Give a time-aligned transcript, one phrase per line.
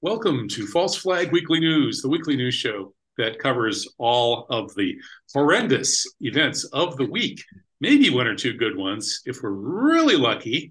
[0.00, 4.96] Welcome to False Flag Weekly News, the weekly news show that covers all of the
[5.34, 7.42] horrendous events of the week.
[7.80, 10.70] Maybe one or two good ones if we're really lucky.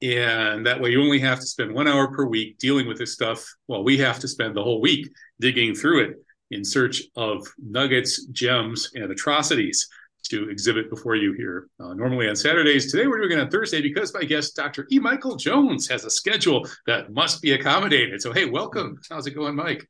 [0.00, 3.12] And that way, you only have to spend one hour per week dealing with this
[3.12, 5.06] stuff while we have to spend the whole week
[5.38, 6.16] digging through it
[6.50, 9.86] in search of nuggets, gems, and atrocities
[10.28, 11.68] to exhibit before you here.
[11.80, 12.90] Uh, normally on Saturdays.
[12.90, 14.86] Today we're doing it on Thursday because my guest, Dr.
[14.90, 14.98] E.
[14.98, 18.20] Michael Jones, has a schedule that must be accommodated.
[18.22, 18.98] So, hey, welcome.
[19.10, 19.86] How's it going, Mike?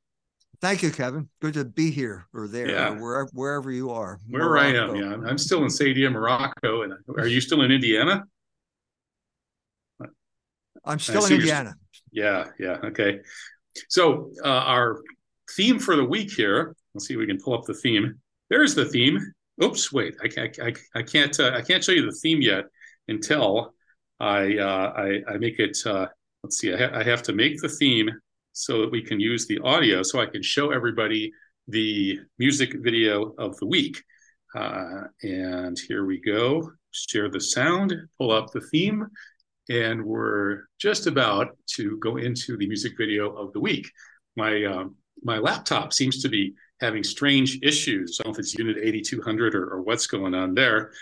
[0.61, 1.29] Thank you, Kevin.
[1.41, 2.91] Good to be here or there, yeah.
[2.91, 4.21] or wherever, wherever you are.
[4.29, 4.67] Where Morocco.
[4.67, 5.29] I am, yeah.
[5.29, 6.83] I'm still in Saidia, Morocco.
[6.83, 8.25] And are you still in Indiana?
[10.85, 11.75] I'm still in Indiana.
[12.11, 12.79] Yeah, yeah.
[12.85, 13.21] Okay.
[13.89, 15.01] So, uh, our
[15.57, 18.21] theme for the week here, let's see if we can pull up the theme.
[18.51, 19.19] There's the theme
[19.63, 22.65] oops, wait, I, can't, I, I can't, uh, I can't show you the theme yet
[23.09, 23.75] until
[24.21, 25.77] I, uh, I, I make it.
[25.85, 26.07] Uh,
[26.43, 28.11] let's see, I, ha- I have to make the theme
[28.53, 31.33] so that we can use the audio, so I can show everybody
[31.69, 34.03] the music video of the week.
[34.55, 36.71] Uh, and here we go.
[36.91, 39.07] Share the sound, pull up the theme,
[39.71, 43.91] and we're just about to go into the music video of the week.
[44.37, 48.19] My um, my laptop seems to be having strange issues.
[48.21, 50.93] I don't know if it's Unit 8200 or, or what's going on there.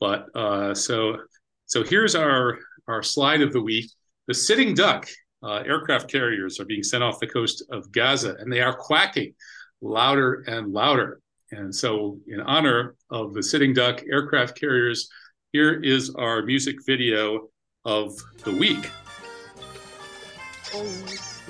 [0.00, 1.18] But uh, so
[1.66, 3.90] so here's our our slide of the week.
[4.26, 5.06] The sitting duck
[5.42, 9.34] uh, aircraft carriers are being sent off the coast of Gaza, and they are quacking
[9.80, 11.20] louder and louder.
[11.52, 15.08] And so, in honor of the sitting duck aircraft carriers,
[15.52, 17.48] here is our music video
[17.84, 18.90] of the week.
[20.74, 20.84] Oh,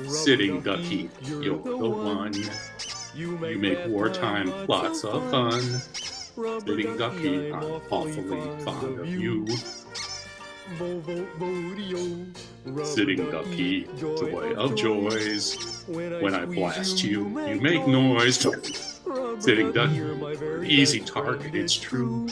[0.06, 2.34] sitting ducky, you're the one.
[3.16, 5.62] You make, you make wartime lots of fun.
[6.60, 9.46] Sitting ducky, I'm awfully fond of you.
[12.84, 15.84] Sitting ducky, joy of joys.
[15.86, 18.46] When I blast you, you make noise.
[19.38, 22.28] Sitting ducky, easy target, it's true.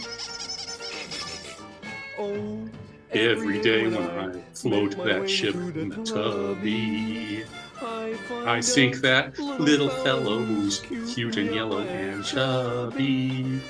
[3.14, 7.44] Every day when I float that ship in the tubby.
[8.44, 10.80] I sink that little fellow who's
[11.14, 13.60] cute and yellow and chubby.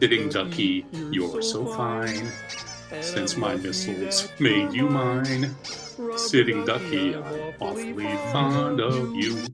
[0.00, 2.30] Sitting ducky, you're so fine.
[3.00, 5.54] Since my missiles made you mine.
[6.16, 9.44] Sitting ducky, I'm awfully fond of you.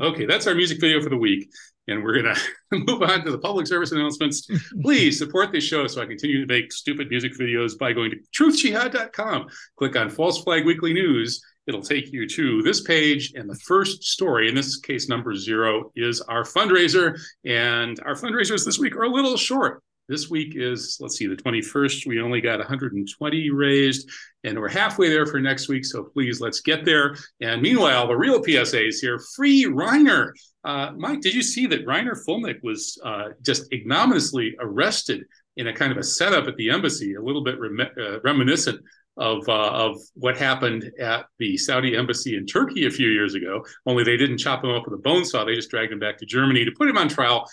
[0.00, 1.50] Okay, that's our music video for the week.
[1.88, 2.34] And we're going
[2.72, 4.46] to move on to the public service announcements.
[4.82, 8.16] Please support this show so I continue to make stupid music videos by going to
[8.36, 9.46] truthjihad.com.
[9.76, 14.02] Click on False Flag Weekly News It'll take you to this page, and the first
[14.02, 17.20] story, in this case, number zero, is our fundraiser.
[17.44, 19.80] And our fundraisers this week are a little short.
[20.08, 22.06] This week is, let's see, the 21st.
[22.06, 24.10] We only got 120 raised,
[24.42, 25.84] and we're halfway there for next week.
[25.84, 27.14] So please, let's get there.
[27.40, 30.32] And meanwhile, the real PSA is here free Reiner.
[30.64, 35.24] Uh, Mike, did you see that Reiner Fuellmich was uh, just ignominiously arrested
[35.56, 38.80] in a kind of a setup at the embassy, a little bit rem- uh, reminiscent
[39.18, 43.64] of uh, of what happened at the Saudi embassy in Turkey a few years ago.
[43.86, 46.18] Only they didn't chop him up with a bone saw; they just dragged him back
[46.18, 47.48] to Germany to put him on trial.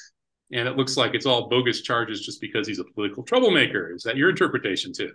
[0.52, 3.94] And it looks like it's all bogus charges just because he's a political troublemaker.
[3.94, 5.12] Is that your interpretation too?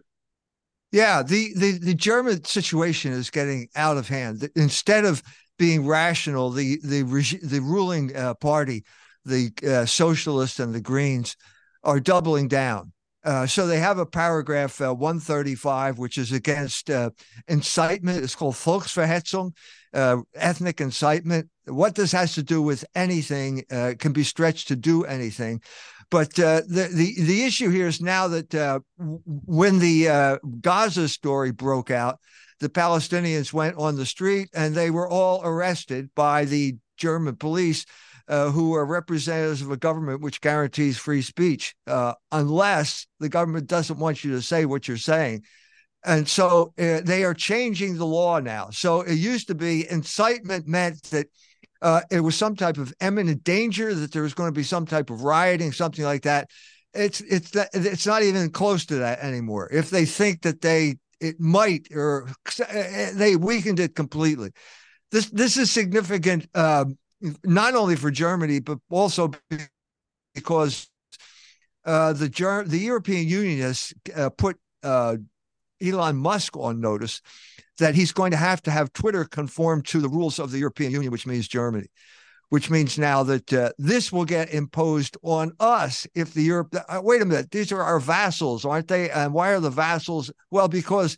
[0.93, 4.49] Yeah, the the, the German situation is getting out of hand.
[4.55, 5.23] Instead of
[5.59, 7.03] being rational, the the
[7.43, 8.85] the ruling uh, party,
[9.25, 11.37] the uh, socialists and the Greens,
[11.83, 12.93] are doubling down
[13.25, 17.11] uh, so they have a paragraph uh, 135, which is against uh,
[17.49, 18.23] incitement.
[18.23, 19.53] It's called Volksverhetzung,
[19.95, 21.49] uh, ethnic incitement.
[21.65, 25.63] What this has to do with anything can be stretched to do anything.
[26.11, 32.19] But the, the the issue here is now that when the Gaza story broke out,
[32.61, 37.85] the Palestinians went on the street and they were all arrested by the German police
[38.29, 43.67] uh, who are representatives of a government which guarantees free speech, uh, unless the government
[43.67, 45.43] doesn't want you to say what you're saying.
[46.05, 48.71] And so uh, they are changing the law now.
[48.71, 51.27] So it used to be incitement meant that
[51.81, 54.87] uh, it was some type of imminent danger, that there was going to be some
[54.87, 56.49] type of rioting, something like that.
[56.95, 59.69] It's it's that it's not even close to that anymore.
[59.73, 62.29] If they think that they it might or
[62.61, 64.51] uh, they weakened it completely.
[65.11, 66.99] This this is significant um,
[67.45, 69.31] not only for Germany, but also
[70.35, 70.89] because
[71.85, 75.17] uh, the Ger- the European Union has uh, put uh,
[75.83, 77.21] Elon Musk on notice
[77.79, 80.93] that he's going to have to have Twitter conform to the rules of the European
[80.93, 81.87] Union, which means Germany,
[82.55, 86.73] which means now that uh, this will get imposed on us if the Europe.
[86.89, 89.11] Uh, wait a minute, these are our vassals, aren't they?
[89.11, 90.31] And why are the vassals?
[90.53, 91.17] Well, because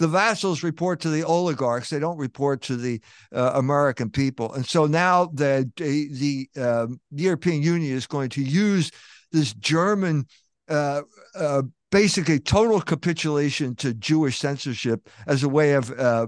[0.00, 3.00] the vassals report to the oligarchs; they don't report to the
[3.32, 4.52] uh, American people.
[4.52, 8.90] And so now the the, uh, European Union is going to use
[9.30, 10.26] this German.
[10.68, 11.02] Uh,
[11.38, 11.62] uh,
[11.92, 16.26] basically, total capitulation to Jewish censorship as a way of uh,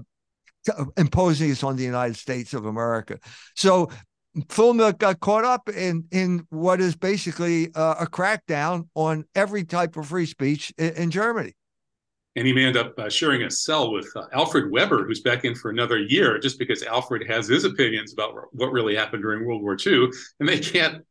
[0.95, 3.19] imposing this on the United States of America.
[3.53, 3.89] So
[4.45, 9.97] Fuellmich got caught up in in what is basically uh, a crackdown on every type
[9.97, 11.53] of free speech in, in Germany.
[12.35, 15.43] And he may end up uh, sharing a cell with uh, Alfred Weber, who's back
[15.43, 19.43] in for another year, just because Alfred has his opinions about what really happened during
[19.43, 21.03] World War II, and they can't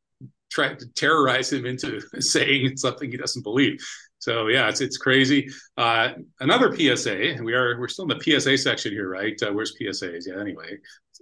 [0.53, 3.85] try to terrorize him into saying something he doesn't believe.
[4.19, 5.49] So yeah, it's it's crazy.
[5.77, 7.37] Uh, another PSA.
[7.43, 9.41] We are we're still in the PSA section here, right?
[9.43, 10.27] Uh, where's PSAs?
[10.27, 10.41] Yeah.
[10.41, 10.79] Anyway,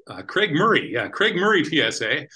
[0.08, 0.92] uh, Craig Murray.
[0.92, 2.26] Yeah, Craig Murray PSA.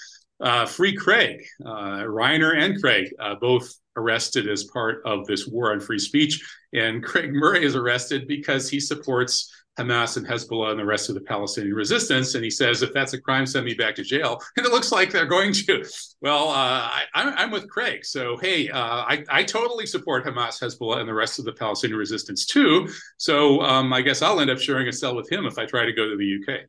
[0.41, 5.73] Uh, free Craig, uh, Reiner and Craig, uh, both arrested as part of this war
[5.73, 6.41] on free speech.
[6.73, 11.15] And Craig Murray is arrested because he supports Hamas and Hezbollah and the rest of
[11.15, 12.35] the Palestinian resistance.
[12.35, 14.39] And he says, if that's a crime, send me back to jail.
[14.57, 15.85] And it looks like they're going to.
[16.21, 18.03] Well, uh, I, am with Craig.
[18.03, 21.97] So, hey, uh, I, I, totally support Hamas, Hezbollah, and the rest of the Palestinian
[21.97, 22.89] resistance too.
[23.17, 25.85] So um, I guess I'll end up sharing a cell with him if I try
[25.85, 26.61] to go to the UK.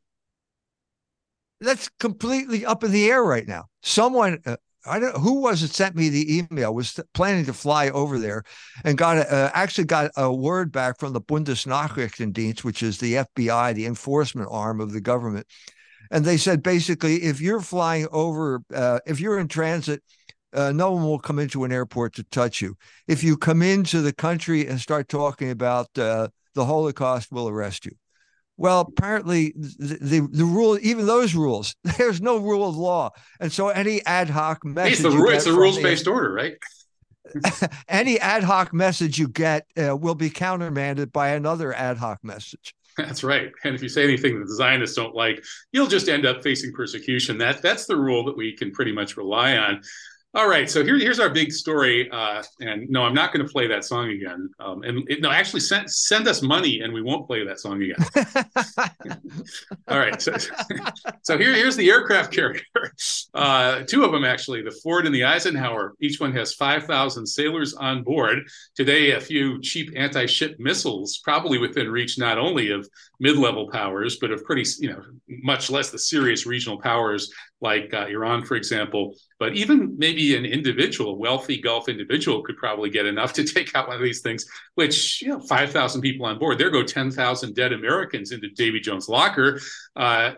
[1.61, 3.67] That's completely up in the air right now.
[3.83, 7.91] Someone, uh, I don't who was it sent me the email was planning to fly
[7.91, 8.45] over there
[8.83, 13.15] and got a, uh, actually got a word back from the Bundesnachrichtendienst which is the
[13.15, 15.47] FBI the enforcement arm of the government.
[16.11, 20.03] And they said basically if you're flying over uh, if you're in transit
[20.55, 22.75] uh, no one will come into an airport to touch you.
[23.07, 27.85] If you come into the country and start talking about uh, the Holocaust we'll arrest
[27.85, 27.93] you
[28.61, 33.11] well, apparently the, the, the, rule, even those rules, there's no rule of law,
[33.41, 34.93] and so any ad hoc message.
[34.93, 36.57] It's, the, it's a rules based order, right?
[37.89, 42.75] any ad hoc message you get uh, will be countermanded by another ad hoc message.
[42.99, 43.51] That's right.
[43.65, 45.43] And if you say anything that the Zionists don't like,
[45.73, 47.39] you'll just end up facing persecution.
[47.39, 49.81] That that's the rule that we can pretty much rely on.
[50.33, 52.09] All right, so here, here's our big story.
[52.09, 54.49] Uh, and no, I'm not going to play that song again.
[54.61, 57.83] Um, and it, no, actually, send send us money, and we won't play that song
[57.83, 57.97] again.
[59.89, 60.37] All right, so,
[61.25, 62.61] so here, here's the aircraft carrier.
[63.33, 65.95] Uh, two of them actually, the Ford and the Eisenhower.
[66.01, 68.41] Each one has 5,000 sailors on board.
[68.75, 72.89] Today, a few cheap anti-ship missiles, probably within reach not only of
[73.21, 78.07] mid-level powers, but of pretty, you know, much less the serious regional powers like uh,
[78.07, 79.15] Iran, for example.
[79.39, 83.89] But even maybe an individual, wealthy Gulf individual, could probably get enough to take out
[83.89, 84.47] one of these things.
[84.75, 88.49] Which you know, five thousand people on board, there go ten thousand dead Americans into
[88.51, 89.61] Davy Jones' locker.
[89.97, 90.33] Uh,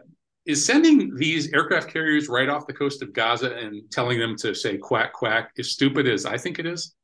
[0.44, 4.54] is sending these aircraft carriers right off the coast of Gaza and telling them to
[4.54, 6.94] say quack quack as stupid as I think it is?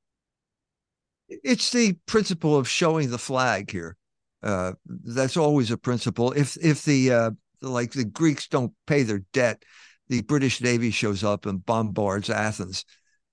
[1.29, 3.97] It's the principle of showing the flag here.
[4.43, 6.33] Uh, that's always a principle.
[6.33, 7.31] If if the uh,
[7.61, 9.63] like the Greeks don't pay their debt,
[10.09, 12.85] the British Navy shows up and bombards Athens,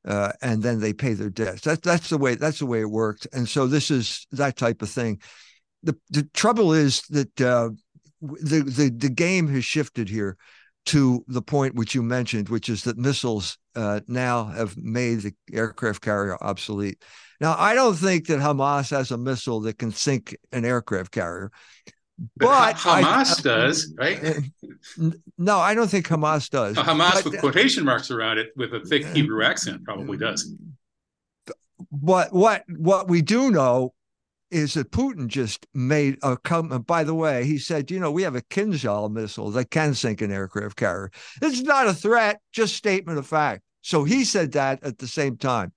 [0.06, 1.62] uh, and then they pay their debts.
[1.62, 3.28] That's that's the way that's the way it worked.
[3.34, 5.20] And so this is that type of thing.
[5.84, 7.70] The the trouble is that uh,
[8.22, 10.38] the the the game has shifted here
[10.88, 15.34] to the point which you mentioned, which is that missiles uh, now have made the
[15.52, 17.04] aircraft carrier obsolete.
[17.42, 21.52] Now, I don't think that Hamas has a missile that can sink an aircraft carrier.
[22.18, 24.38] But, but Hamas I, does, right?
[25.38, 26.78] No, I don't think Hamas does.
[26.78, 30.54] Hamas but, with quotation marks around it with a thick Hebrew accent probably does.
[31.92, 33.94] But what what we do know
[34.50, 36.88] is that Putin just made a comment.
[36.88, 40.22] By the way, he said, you know, we have a Kinzhal missile that can sink
[40.22, 41.12] an aircraft carrier.
[41.42, 43.64] It's not a threat, just statement of fact.
[43.82, 45.74] So he said that at the same time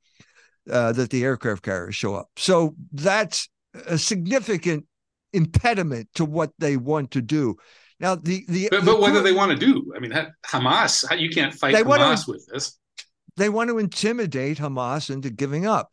[0.70, 2.28] uh, that the aircraft carriers show up.
[2.36, 3.48] So that's
[3.86, 4.86] a significant
[5.32, 7.56] impediment to what they want to do.
[8.00, 9.92] Now, the the but, but the, what do they want to do?
[9.96, 10.12] I mean,
[10.46, 12.78] Hamas, you can't fight Hamas to, with this.
[13.36, 15.90] They want to intimidate Hamas into giving up.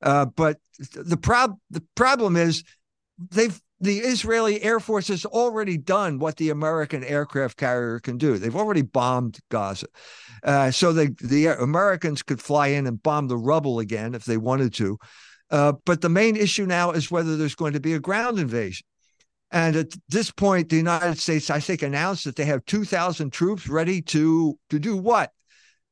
[0.00, 0.58] Uh, but
[0.94, 2.64] the prob the problem is
[3.30, 8.38] they've the Israeli Air Force has already done what the American aircraft carrier can do.
[8.38, 9.88] They've already bombed Gaza.
[10.44, 14.36] Uh, so they, the Americans could fly in and bomb the rubble again if they
[14.36, 14.98] wanted to.
[15.52, 18.86] Uh, but the main issue now is whether there's going to be a ground invasion.
[19.50, 23.68] And at this point, the United States, I think, announced that they have 2,000 troops
[23.68, 25.30] ready to, to do what?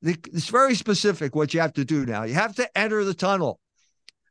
[0.02, 2.22] It's very specific what you have to do now.
[2.22, 3.60] You have to enter the tunnel.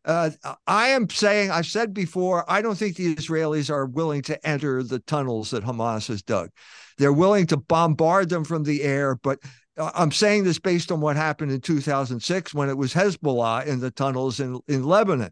[0.04, 0.32] Uh,
[0.66, 4.82] I am saying, I've said before, I don't think the Israelis are willing to enter
[4.82, 6.50] the tunnels that Hamas has dug.
[6.98, 9.40] They're willing to bombard them from the air, but
[9.80, 13.92] I'm saying this based on what happened in 2006 when it was Hezbollah in the
[13.92, 15.32] tunnels in, in Lebanon.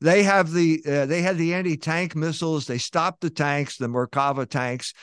[0.00, 2.66] They have the uh, they had the anti tank missiles.
[2.66, 4.94] They stopped the tanks, the Merkava tanks,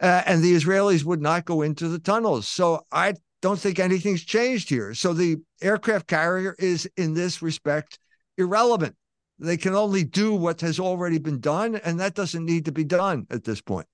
[0.00, 2.46] uh, and the Israelis would not go into the tunnels.
[2.48, 4.94] So I don't think anything's changed here.
[4.94, 7.98] So the aircraft carrier is, in this respect,
[8.36, 8.96] irrelevant.
[9.38, 12.84] They can only do what has already been done, and that doesn't need to be
[12.84, 13.86] done at this point.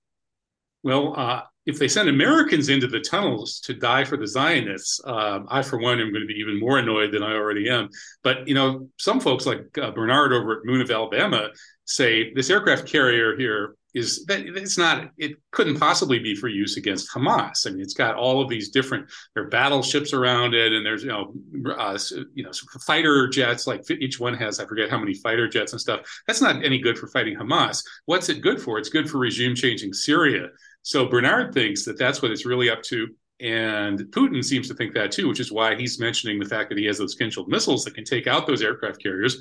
[0.83, 5.41] Well, uh, if they send Americans into the tunnels to die for the Zionists, uh,
[5.47, 7.89] I, for one, am going to be even more annoyed than I already am.
[8.23, 11.49] But you know, some folks like uh, Bernard over at Moon of Alabama
[11.85, 16.77] say this aircraft carrier here is that it's not it couldn't possibly be for use
[16.77, 17.67] against Hamas.
[17.67, 21.03] I mean, it's got all of these different there are battleships around it, and there's
[21.03, 21.33] you know
[21.77, 21.97] uh,
[22.33, 22.51] you know
[22.85, 26.01] fighter jets like each one has I forget how many fighter jets and stuff.
[26.25, 27.83] That's not any good for fighting Hamas.
[28.05, 28.79] What's it good for?
[28.79, 30.47] It's good for regime changing Syria.
[30.83, 33.07] So Bernard thinks that that's what it's really up to.
[33.39, 36.77] And Putin seems to think that too, which is why he's mentioning the fact that
[36.77, 39.37] he has those Kinzhal missiles that can take out those aircraft carriers.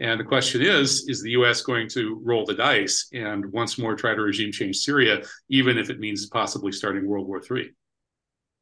[0.00, 3.94] And the question is is the US going to roll the dice and once more
[3.94, 7.70] try to regime change Syria, even if it means possibly starting World War III?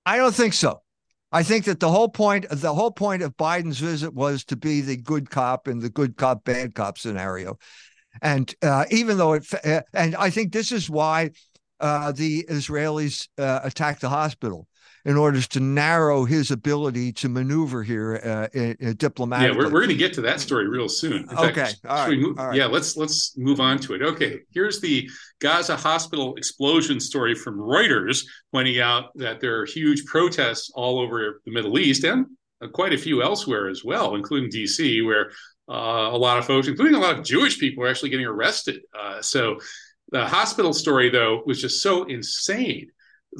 [0.06, 0.82] I don't think so.
[1.32, 4.80] I think that the whole point the whole point of Biden's visit was to be
[4.80, 7.58] the good cop in the good cop bad cop scenario.
[8.22, 11.30] And uh, even though it, uh, and I think this is why
[11.80, 14.66] uh, the Israelis uh, attacked the hospital
[15.04, 19.56] in order to narrow his ability to maneuver here uh, in, in diplomatically.
[19.56, 21.28] Yeah, we're, we're going to get to that story real soon.
[21.30, 22.54] In okay, fact, all right, move, right.
[22.54, 24.02] Yeah, let's let's move on to it.
[24.02, 25.08] Okay, here's the
[25.40, 31.40] Gaza hospital explosion story from Reuters, pointing out that there are huge protests all over
[31.44, 32.26] the Middle East and
[32.60, 35.30] uh, quite a few elsewhere as well, including D.C., where
[35.70, 38.80] uh, a lot of folks, including a lot of Jewish people, are actually getting arrested.
[38.98, 39.58] Uh, so
[40.10, 42.90] the hospital story, though, was just so insane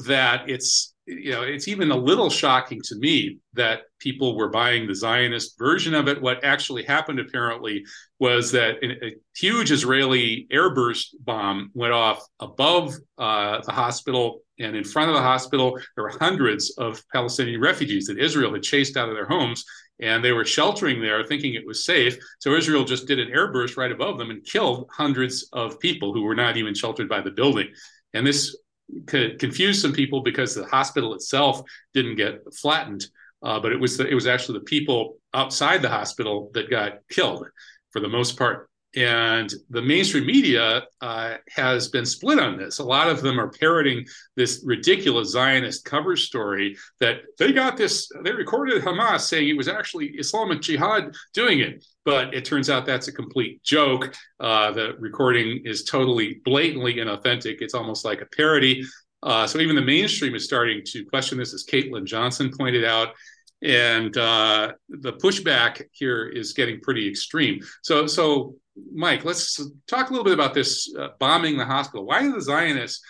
[0.05, 4.87] that it's you know it's even a little shocking to me that people were buying
[4.87, 6.21] the Zionist version of it.
[6.21, 7.83] What actually happened apparently
[8.19, 14.83] was that a huge Israeli airburst bomb went off above uh, the hospital and in
[14.83, 15.77] front of the hospital.
[15.95, 19.63] There were hundreds of Palestinian refugees that Israel had chased out of their homes.
[19.99, 22.17] And they were sheltering there, thinking it was safe.
[22.39, 26.23] So Israel just did an airburst right above them and killed hundreds of people who
[26.23, 27.67] were not even sheltered by the building.
[28.15, 28.57] And this
[29.07, 31.61] confused some people because the hospital itself
[31.93, 33.05] didn't get flattened,
[33.43, 36.99] uh, but it was the, it was actually the people outside the hospital that got
[37.09, 37.47] killed
[37.91, 38.69] for the most part.
[38.95, 42.79] And the mainstream media uh, has been split on this.
[42.79, 44.05] A lot of them are parroting
[44.35, 49.69] this ridiculous Zionist cover story that they got this, they recorded Hamas saying it was
[49.69, 51.85] actually Islamic Jihad doing it.
[52.03, 54.13] But it turns out that's a complete joke.
[54.39, 57.57] Uh, the recording is totally blatantly inauthentic.
[57.61, 58.83] It's almost like a parody.
[59.23, 63.13] Uh, so even the mainstream is starting to question this, as Caitlin Johnstone pointed out
[63.63, 67.61] and uh, the pushback here is getting pretty extreme.
[67.83, 68.55] So, so
[68.93, 72.05] Mike, let's talk a little bit about this uh, bombing the hospital.
[72.05, 73.03] Why do the Zionists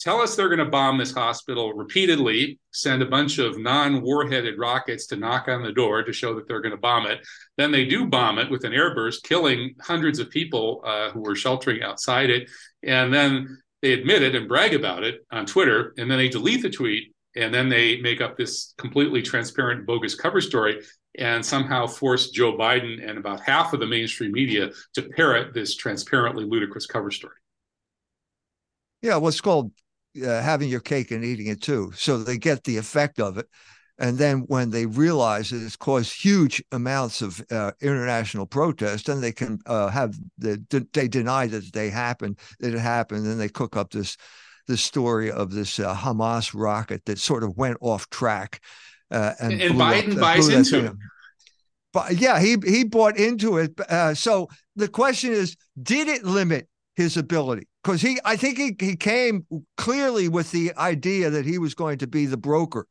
[0.00, 4.54] tell us they're going to bomb this hospital repeatedly, send a bunch of non warheaded
[4.58, 7.26] rockets to knock on the door to show that they're going to bomb it?
[7.56, 11.36] Then they do bomb it with an airburst, killing hundreds of people uh, who were
[11.36, 12.50] sheltering outside it.
[12.82, 15.94] And then they admit it and brag about it on Twitter.
[15.98, 17.12] And then they delete the tweet.
[17.36, 20.82] And then they make up this completely transparent, bogus cover story
[21.18, 25.74] and somehow force Joe Biden and about half of the mainstream media to parrot this
[25.76, 27.36] transparently ludicrous cover story.
[29.02, 29.72] Yeah, what's called
[30.22, 31.92] uh, having your cake and eating it too.
[31.94, 33.46] So they get the effect of it.
[33.98, 39.22] And then when they realize that it's caused huge amounts of uh, international protest, then
[39.22, 40.62] they can uh, have the
[40.92, 44.18] they deny that they happened, that it happened, and they cook up this
[44.66, 48.60] this story of this uh, Hamas rocket that sort of went off track
[49.10, 50.92] uh, and, and Biden up, buys into it.
[51.92, 53.78] But yeah, he he bought into it.
[53.88, 57.68] Uh, so the question is, did it limit his ability?
[57.82, 59.46] Because he, I think he he came
[59.76, 62.86] clearly with the idea that he was going to be the broker.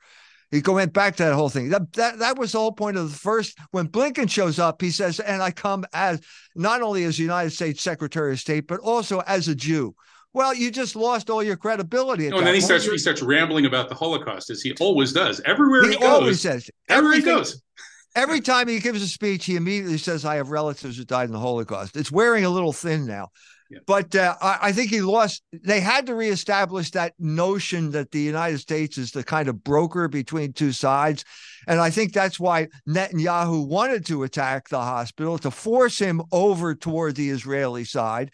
[0.51, 1.69] He went back to that whole thing.
[1.69, 3.57] That, that that was the whole point of the first.
[3.71, 6.21] When Blinken shows up, he says, "And I come as
[6.55, 9.95] not only as United States Secretary of State, but also as a Jew."
[10.35, 12.27] Well, you just lost all your credibility.
[12.27, 15.39] No, and then he starts he starts rambling about the Holocaust, as he always does.
[15.45, 16.69] Everywhere he, he goes, always says.
[16.89, 17.61] Everywhere he goes.
[18.17, 21.31] Every time he gives a speech, he immediately says, "I have relatives who died in
[21.31, 23.29] the Holocaust." It's wearing a little thin now,
[23.69, 23.79] yeah.
[23.87, 25.41] but uh, I, I, think he lost.
[25.53, 30.09] They had to reestablish that notion that the United States is the kind of broker
[30.09, 31.23] between two sides,
[31.65, 36.75] and I think that's why Netanyahu wanted to attack the hospital to force him over
[36.75, 38.31] toward the Israeli side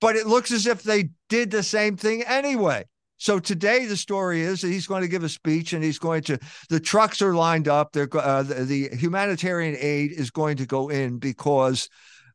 [0.00, 2.84] but it looks as if they did the same thing anyway.
[3.18, 6.22] So today the story is that he's going to give a speech and he's going
[6.24, 6.38] to
[6.68, 7.92] the trucks are lined up.
[7.92, 11.88] They're uh, the, the, humanitarian aid is going to go in because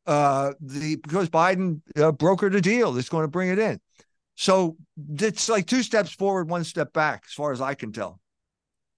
[0.08, 3.80] uh, the because Biden uh, brokered a deal that's going to bring it in.
[4.36, 4.76] So
[5.20, 8.21] it's like two steps forward, one step back, as far as I can tell.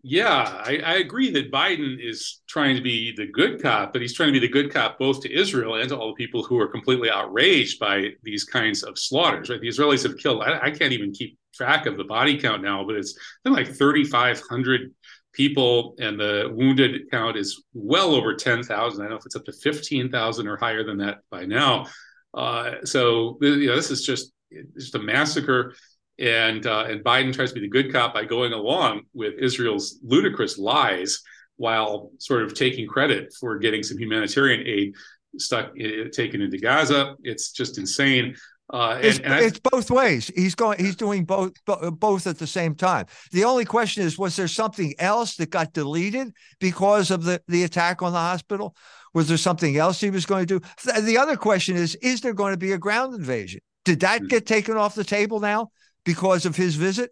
[0.05, 4.13] Yeah, I, I, agree that Biden is trying to be the good cop, but he's
[4.13, 6.59] trying to be the good cop both to Israel and to all the people who
[6.59, 9.49] are completely outraged by these kinds of slaughters.
[9.49, 10.43] Right, the Israelis have killed.
[10.43, 13.73] I, I can't even keep track of the body count now, but it's been like
[13.73, 14.93] 3,500
[15.31, 18.67] people, and the wounded count is well over 10,000.
[18.67, 21.85] I don't know if it's up to 15,000 or higher than that by now.
[22.33, 24.33] Uh, so you know, this is just
[24.77, 25.73] just a massacre
[26.19, 29.99] and uh, and Biden tries to be the good cop by going along with Israel's
[30.03, 31.21] ludicrous lies
[31.57, 34.95] while sort of taking credit for getting some humanitarian aid
[35.37, 37.15] stuck uh, taken into Gaza.
[37.23, 38.35] It's just insane.
[38.71, 40.31] Uh, and, it's, and it's, both ways.
[40.35, 40.79] He's going.
[40.79, 43.05] He's doing both both at the same time.
[43.31, 47.63] The only question is, was there something else that got deleted because of the the
[47.63, 48.75] attack on the hospital?
[49.13, 51.01] Was there something else he was going to do?
[51.01, 53.61] The other question is, is there going to be a ground invasion?
[53.85, 54.27] Did that hmm.
[54.27, 55.69] get taken off the table now?
[56.03, 57.11] Because of his visit?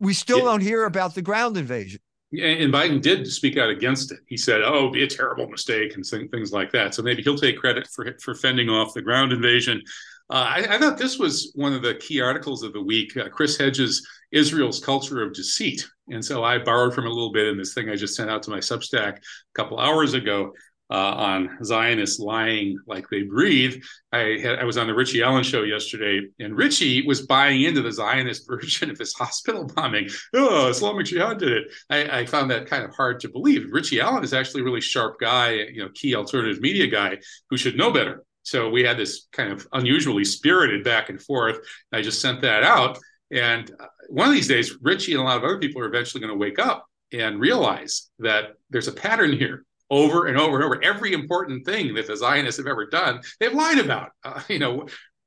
[0.00, 0.44] We still yeah.
[0.44, 2.00] don't hear about the ground invasion.
[2.32, 4.18] And Biden did speak out against it.
[4.26, 6.94] He said, "Oh, be a terrible mistake," and things like that.
[6.94, 9.82] So maybe he'll take credit for for fending off the ground invasion.
[10.30, 13.14] Uh, I, I, thought this was one of the key articles of the week.
[13.16, 17.46] Uh, Chris Hedges' Israel's culture of deceit, and so I borrowed from a little bit
[17.46, 19.22] in this thing I just sent out to my Substack a
[19.54, 20.54] couple hours ago
[20.90, 23.82] uh, on Zionists lying like they breathe.
[24.12, 27.82] I had, I was on the Richie Allen show yesterday, and Richie was buying into
[27.82, 30.08] the Zionist version of this hospital bombing.
[30.34, 31.64] Oh, Islamic Jihad did it.
[31.88, 33.72] I, I, found that kind of hard to believe.
[33.72, 37.56] Richie Allen is actually a really sharp guy, you know, key alternative media guy who
[37.56, 38.22] should know better.
[38.42, 41.58] So we had this kind of unusually spirited back and forth.
[41.92, 42.98] I just sent that out,
[43.30, 46.20] and uh, one of these days, Richie and a lot of other people are eventually
[46.20, 50.64] going to wake up and realize that there's a pattern here over and over and
[50.64, 50.82] over.
[50.82, 54.10] Every important thing that the Zionists have ever done, they've lied about.
[54.22, 54.86] Uh, you know,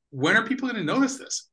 [0.09, 1.49] when are people going to notice this?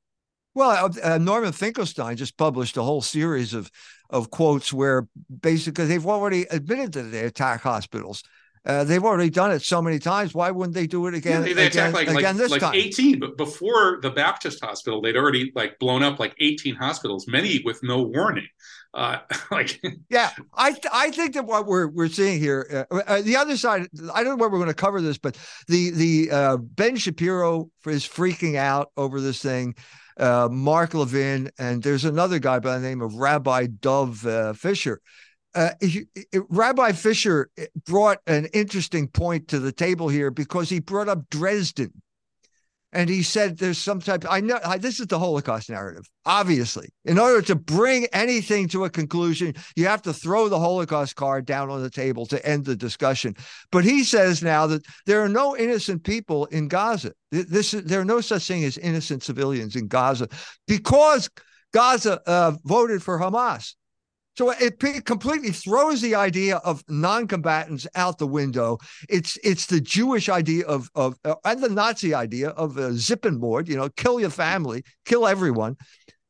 [0.54, 3.70] Well, uh, uh, Norman Finkelstein just published a whole series of
[4.11, 5.08] of quotes where
[5.40, 8.23] basically they've already admitted that they attack hospitals.
[8.67, 10.34] Uh, they've already done it so many times.
[10.34, 11.40] Why wouldn't they do it again?
[11.40, 12.75] Yeah, they, they again, like, again like, this like time?
[12.75, 17.60] 18, but before the Baptist hospital, they'd already like blown up like 18 hospitals, many
[17.64, 18.47] with no warning.
[18.95, 19.19] Uh,
[19.50, 23.57] like, yeah, I I think that what we're we're seeing here, uh, uh, the other
[23.57, 23.89] side.
[24.15, 25.37] I don't know where we're going to cover this, but
[25.69, 29.75] the the uh, Ben Shapiro is freaking out over this thing.
[30.17, 35.00] Uh, Mark Levin, and there's another guy by the name of Rabbi Dov uh, Fischer.
[35.80, 36.07] He,
[36.49, 37.49] Rabbi Fischer
[37.87, 41.93] brought an interesting point to the table here because he brought up Dresden
[42.95, 46.89] and he said there's some type i know this is the holocaust narrative obviously.
[47.04, 51.45] In order to bring anything to a conclusion you have to throw the holocaust card
[51.45, 53.35] down on the table to end the discussion.
[53.71, 57.13] But he says now that there are no innocent people in gaza.
[57.30, 60.28] This there are no such thing as innocent civilians in gaza
[60.67, 61.28] because
[61.73, 63.75] gaza uh, voted for hamas
[64.36, 68.78] so it completely throws the idea of non-combatants out the window.
[69.08, 73.68] It's it's the Jewish idea of of uh, and the Nazi idea of a Sippenmord,
[73.68, 75.76] you know, kill your family, kill everyone.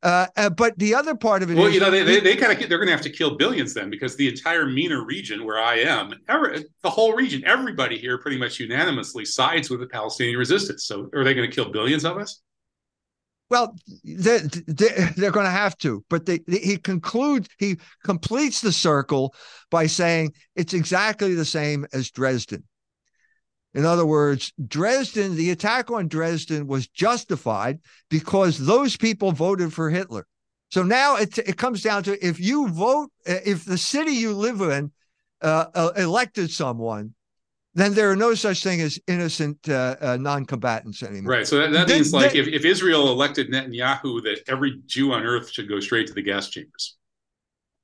[0.02, 2.36] Uh, uh, but the other part of it well, is, you know, they, they, they
[2.36, 5.46] kind of they're going to have to kill billions then because the entire MENA region
[5.46, 9.86] where I am, every, the whole region, everybody here pretty much unanimously sides with the
[9.86, 10.84] Palestinian resistance.
[10.84, 12.42] So are they going to kill billions of us?
[13.50, 19.34] Well, they're, they're, going to have to, but they, he concludes, he completes the circle
[19.70, 22.64] by saying it's exactly the same as Dresden.
[23.74, 29.90] In other words, Dresden, the attack on Dresden was justified because those people voted for
[29.90, 30.26] Hitler.
[30.70, 34.60] So now it, it comes down to if you vote, if the city you live
[34.60, 34.90] in
[35.42, 37.13] uh, uh, elected someone,
[37.74, 41.32] then there are no such thing as innocent uh, uh, non-combatants anymore.
[41.32, 41.46] Right.
[41.46, 45.50] So that, that means like if, if Israel elected Netanyahu, that every Jew on earth
[45.50, 46.96] should go straight to the gas chambers.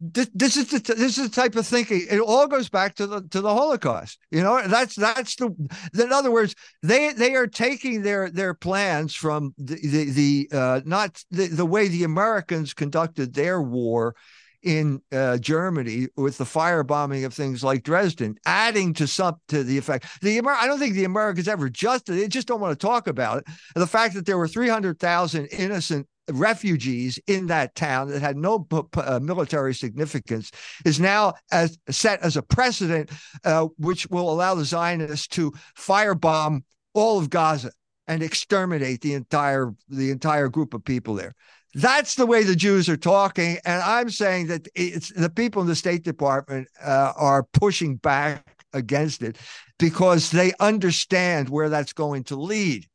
[0.03, 2.07] This, this is the this is the type of thinking.
[2.11, 4.19] It all goes back to the to the Holocaust.
[4.31, 5.55] You know, that's that's the.
[5.93, 10.81] In other words, they they are taking their their plans from the the, the uh,
[10.87, 14.15] not the, the way the Americans conducted their war
[14.63, 19.79] in uh, Germany with the firebombing of things like Dresden, adding to some to the
[19.79, 20.07] effect.
[20.21, 23.07] The Amer- I don't think the Americans ever just they just don't want to talk
[23.07, 23.45] about it.
[23.75, 28.37] The fact that there were three hundred thousand innocent refugees in that town that had
[28.37, 30.51] no uh, military significance
[30.85, 33.11] is now as set as a precedent,
[33.45, 36.63] uh, which will allow the Zionists to firebomb
[36.95, 37.73] all of Gaza
[38.07, 41.35] and exterminate the entire the entire group of people there.
[41.75, 45.69] That's the way the Jews are talking, and I'm saying that it's the people in
[45.69, 49.37] the State Department uh, are pushing back against it
[49.79, 52.87] because they understand where that's going to lead.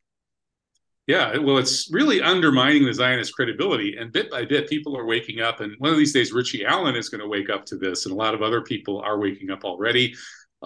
[1.08, 3.96] Yeah, well, it's really undermining the Zionist credibility.
[3.96, 5.60] And bit by bit, people are waking up.
[5.60, 8.06] And one of these days, Richie Allen is going to wake up to this.
[8.06, 10.16] And a lot of other people are waking up already.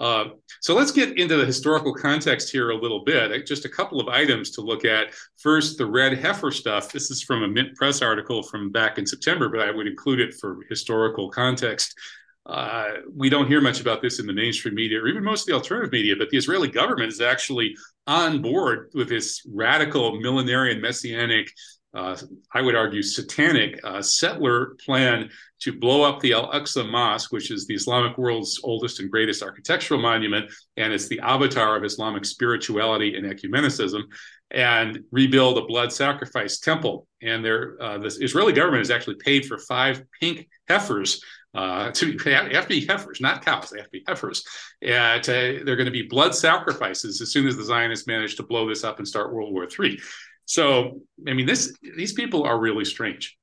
[0.00, 0.30] Uh,
[0.62, 3.46] so let's get into the historical context here a little bit.
[3.46, 5.08] Just a couple of items to look at.
[5.36, 6.90] First, the red heifer stuff.
[6.90, 10.20] This is from a Mint Press article from back in September, but I would include
[10.20, 11.94] it for historical context.
[12.46, 15.46] Uh, we don't hear much about this in the mainstream media or even most of
[15.46, 20.80] the alternative media, but the Israeli government is actually on board with this radical millenarian
[20.80, 21.52] messianic,
[21.92, 22.16] uh,
[22.54, 27.50] I would argue satanic uh, settler plan to blow up the Al Aqsa Mosque, which
[27.50, 32.24] is the Islamic world's oldest and greatest architectural monument, and it's the avatar of Islamic
[32.24, 34.02] spirituality and ecumenicism,
[34.52, 37.06] and rebuild a blood sacrifice temple.
[37.22, 41.22] And there, uh, the Israeli government has actually paid for five pink heifers
[41.54, 43.70] uh, to be, have to be heifers, not cows.
[43.70, 44.44] They have to be heifers.
[44.82, 48.42] And uh, they're going to be blood sacrifices as soon as the Zionists manage to
[48.42, 49.98] blow this up and start World War III.
[50.50, 53.38] So, I mean, this these people are really strange.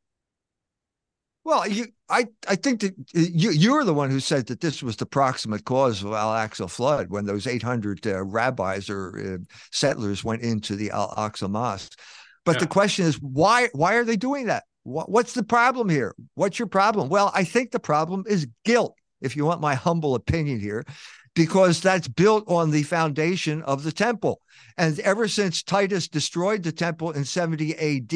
[1.46, 4.98] Well, you, I, I think that you, you're the one who said that this was
[4.98, 10.26] the proximate cause of Al Aqsa flood when those 800 uh, rabbis or uh, settlers
[10.26, 11.98] went into the Al Aqsa mosque.
[12.44, 12.60] But yeah.
[12.60, 14.66] the question is, why, why are they doing that?
[14.84, 16.14] What's the problem here?
[16.36, 17.08] What's your problem?
[17.08, 20.84] Well, I think the problem is guilt, if you want my humble opinion here,
[21.38, 24.42] because that's built on the foundation of the temple.
[24.76, 28.10] And ever since Titus destroyed the temple in 70 AD,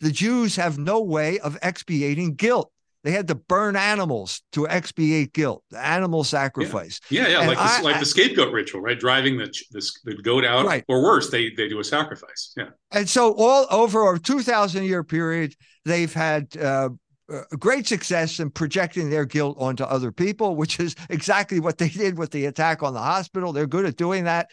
[0.00, 2.72] the Jews have no way of expiating guilt.
[3.04, 7.00] They had to burn animals to expiate guilt, the animal sacrifice.
[7.08, 8.98] Yeah, yeah, yeah like, I, the, like I, the scapegoat ritual, right?
[8.98, 10.84] Driving the, the, the goat out, right.
[10.88, 12.52] or worse, they they do a sacrifice.
[12.56, 12.70] Yeah.
[12.90, 16.88] And so, all over a two thousand year period, they've had uh,
[17.32, 21.88] uh, great success in projecting their guilt onto other people, which is exactly what they
[21.88, 23.52] did with the attack on the hospital.
[23.52, 24.48] They're good at doing that,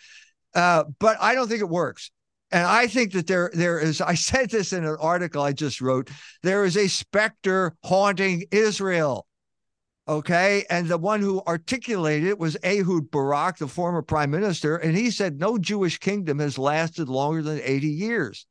[0.56, 2.12] uh, but I don't think it works.
[2.52, 5.82] And I think that there there is, I said this in an article I just
[5.82, 6.10] wrote,
[6.44, 9.26] there is a specter haunting Israel.
[10.08, 10.66] Okay.
[10.70, 14.76] And the one who articulated it was Ehud Barak, the former prime minister.
[14.76, 18.46] And he said, no Jewish kingdom has lasted longer than 80 years.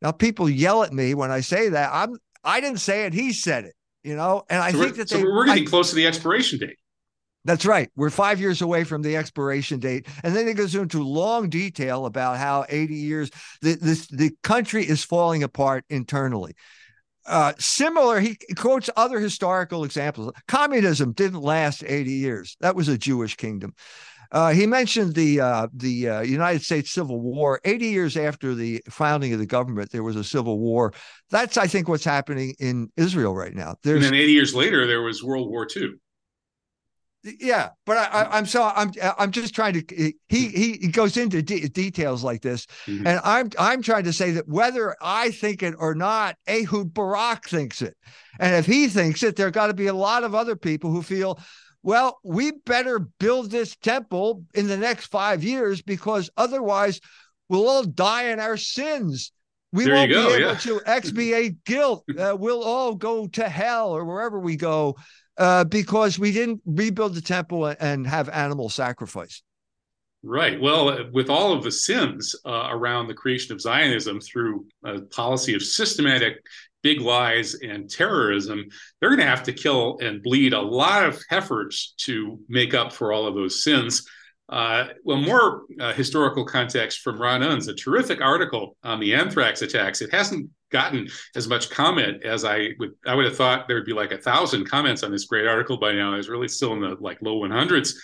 [0.00, 1.90] Now, people yell at me when I say that.
[1.92, 5.08] I'm I didn't say it, he said it, you know, and I so think that
[5.08, 6.76] so they, we're getting I, close to the expiration date.
[7.44, 7.90] That's right.
[7.96, 10.06] We're five years away from the expiration date.
[10.22, 13.30] And then it goes into long detail about how 80 years,
[13.62, 16.54] the, this, the country is falling apart internally.
[17.26, 20.32] Uh, similar, he quotes other historical examples.
[20.46, 22.56] Communism didn't last 80 years.
[22.60, 23.74] That was a Jewish kingdom.
[24.32, 27.60] Uh, he mentioned the uh, the uh, United States Civil War.
[27.64, 30.92] Eighty years after the founding of the government, there was a civil war.
[31.30, 33.76] That's, I think, what's happening in Israel right now.
[33.84, 35.90] There's, and then eighty years later, there was World War II
[37.40, 41.40] yeah but I, am so i'm i'm just trying to he he, he goes into
[41.40, 43.06] de- details like this mm-hmm.
[43.06, 47.48] and i'm i'm trying to say that whether i think it or not ehud barak
[47.48, 47.96] thinks it
[48.40, 51.02] and if he thinks it there got to be a lot of other people who
[51.02, 51.38] feel
[51.82, 57.00] well we better build this temple in the next five years because otherwise
[57.48, 59.32] we'll all die in our sins
[59.72, 60.58] we there won't go, be able yeah.
[60.58, 64.96] to expiate guilt uh, we'll all go to hell or wherever we go
[65.38, 69.42] uh, because we didn't rebuild the temple and have animal sacrifice.
[70.22, 70.60] Right.
[70.60, 75.54] Well, with all of the sins uh, around the creation of Zionism through a policy
[75.54, 76.36] of systematic
[76.82, 78.68] big lies and terrorism,
[79.00, 82.92] they're going to have to kill and bleed a lot of heifers to make up
[82.92, 84.06] for all of those sins.
[84.48, 89.62] Uh, well, more uh, historical context from Ron Unz, a terrific article on the anthrax
[89.62, 90.02] attacks.
[90.02, 93.86] It hasn't gotten as much comment as I would I would have thought there would
[93.86, 96.14] be like a thousand comments on this great article by now.
[96.14, 97.94] It's really still in the like low 100s.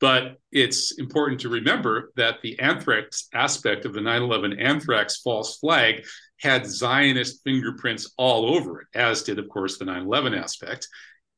[0.00, 5.58] But it's important to remember that the anthrax aspect of the 9 11 anthrax false
[5.58, 6.04] flag
[6.40, 10.86] had Zionist fingerprints all over it, as did, of course, the 9 11 aspect.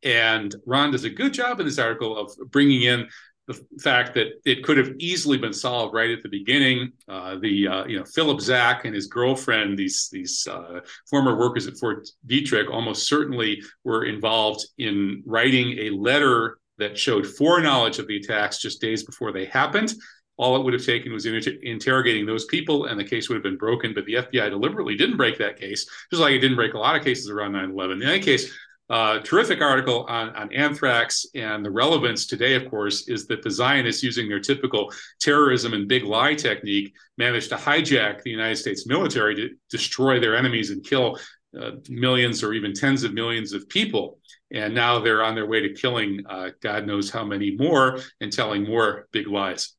[0.03, 3.09] And Ron does a good job in this article of bringing in
[3.51, 6.93] the fact that it could have easily been solved right at the beginning.
[7.09, 11.67] Uh, the uh, you know Philip Zack and his girlfriend, these these uh, former workers
[11.67, 18.07] at Fort Detrick, almost certainly were involved in writing a letter that showed foreknowledge of
[18.07, 19.95] the attacks just days before they happened.
[20.37, 23.43] All it would have taken was inter- interrogating those people, and the case would have
[23.43, 23.95] been broken.
[23.95, 26.97] But the FBI deliberately didn't break that case, just like it didn't break a lot
[26.97, 28.03] of cases around 9 11.
[28.03, 28.53] In any case,
[28.91, 33.51] uh, terrific article on, on anthrax and the relevance today, of course, is that the
[33.51, 38.89] Zionists, using their typical terrorism and big lie technique, managed to hijack the United States
[38.89, 41.19] military to destroy their enemies and kill
[41.59, 44.19] uh, millions or even tens of millions of people.
[44.53, 48.33] And now they're on their way to killing uh, God knows how many more and
[48.33, 49.75] telling more big lies.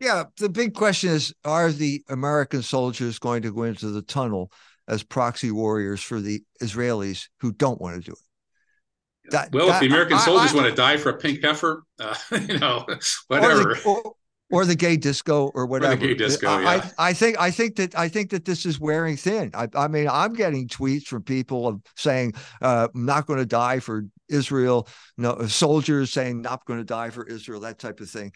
[0.00, 4.52] Yeah, the big question is are the American soldiers going to go into the tunnel
[4.86, 9.30] as proxy warriors for the Israelis who don't want to do it?
[9.30, 11.44] That, well, that, if the American I, soldiers I, want to die for a pink
[11.44, 12.14] heifer, uh,
[12.48, 12.86] you know,
[13.26, 13.72] whatever.
[13.72, 14.12] Or the, or,
[14.50, 15.92] or the gay disco or whatever.
[15.92, 16.90] Or the gay disco, I, yeah.
[16.98, 19.50] I, I, think I think that I think that this is wearing thin.
[19.54, 23.46] I, I mean, I'm getting tweets from people of saying, uh, "I'm not going to
[23.46, 28.08] die for Israel." No, soldiers saying, "Not going to die for Israel." That type of
[28.08, 28.32] thing.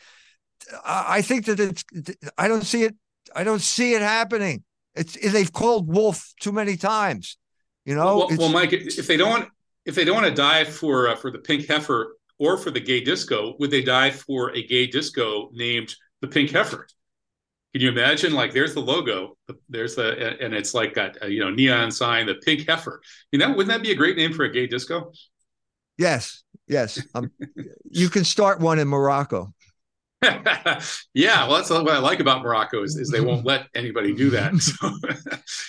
[0.85, 1.85] I think that it's.
[2.39, 2.95] I don't see it.
[3.35, 4.65] I don't see it happening.
[4.95, 7.39] It's they've called wolf too many times.
[7.85, 8.19] You know.
[8.19, 9.49] Well, well Mike, if they don't
[9.85, 12.81] if they don't want to die for uh, for the pink heifer or for the
[12.81, 16.89] gay disco, would they die for a gay disco named the Pink Heifer?
[17.73, 18.35] Can you imagine?
[18.35, 22.27] Like, there's the logo, there's the, and it's like got a, you know neon sign,
[22.27, 23.01] the Pink Heifer.
[23.31, 25.13] You know, wouldn't that be a great name for a gay disco?
[25.97, 27.01] Yes, yes.
[27.15, 27.31] Um,
[27.89, 29.55] you can start one in Morocco.
[31.15, 34.31] yeah, well, that's what I like about Morocco is, is they won't let anybody do
[34.31, 34.53] that.
[34.63, 34.91] So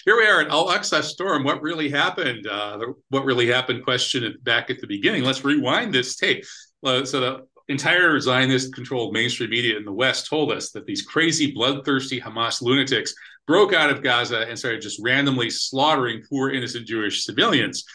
[0.05, 1.43] here we are at Al Aqsa Storm.
[1.43, 2.45] What really happened?
[2.45, 3.83] Uh, the, what really happened?
[3.83, 5.23] Question back at the beginning.
[5.23, 6.45] Let's rewind this tape.
[6.85, 11.51] Uh, so the entire Zionist-controlled mainstream media in the West told us that these crazy,
[11.51, 13.15] bloodthirsty Hamas lunatics
[13.47, 17.85] broke out of Gaza and started just randomly slaughtering poor, innocent Jewish civilians.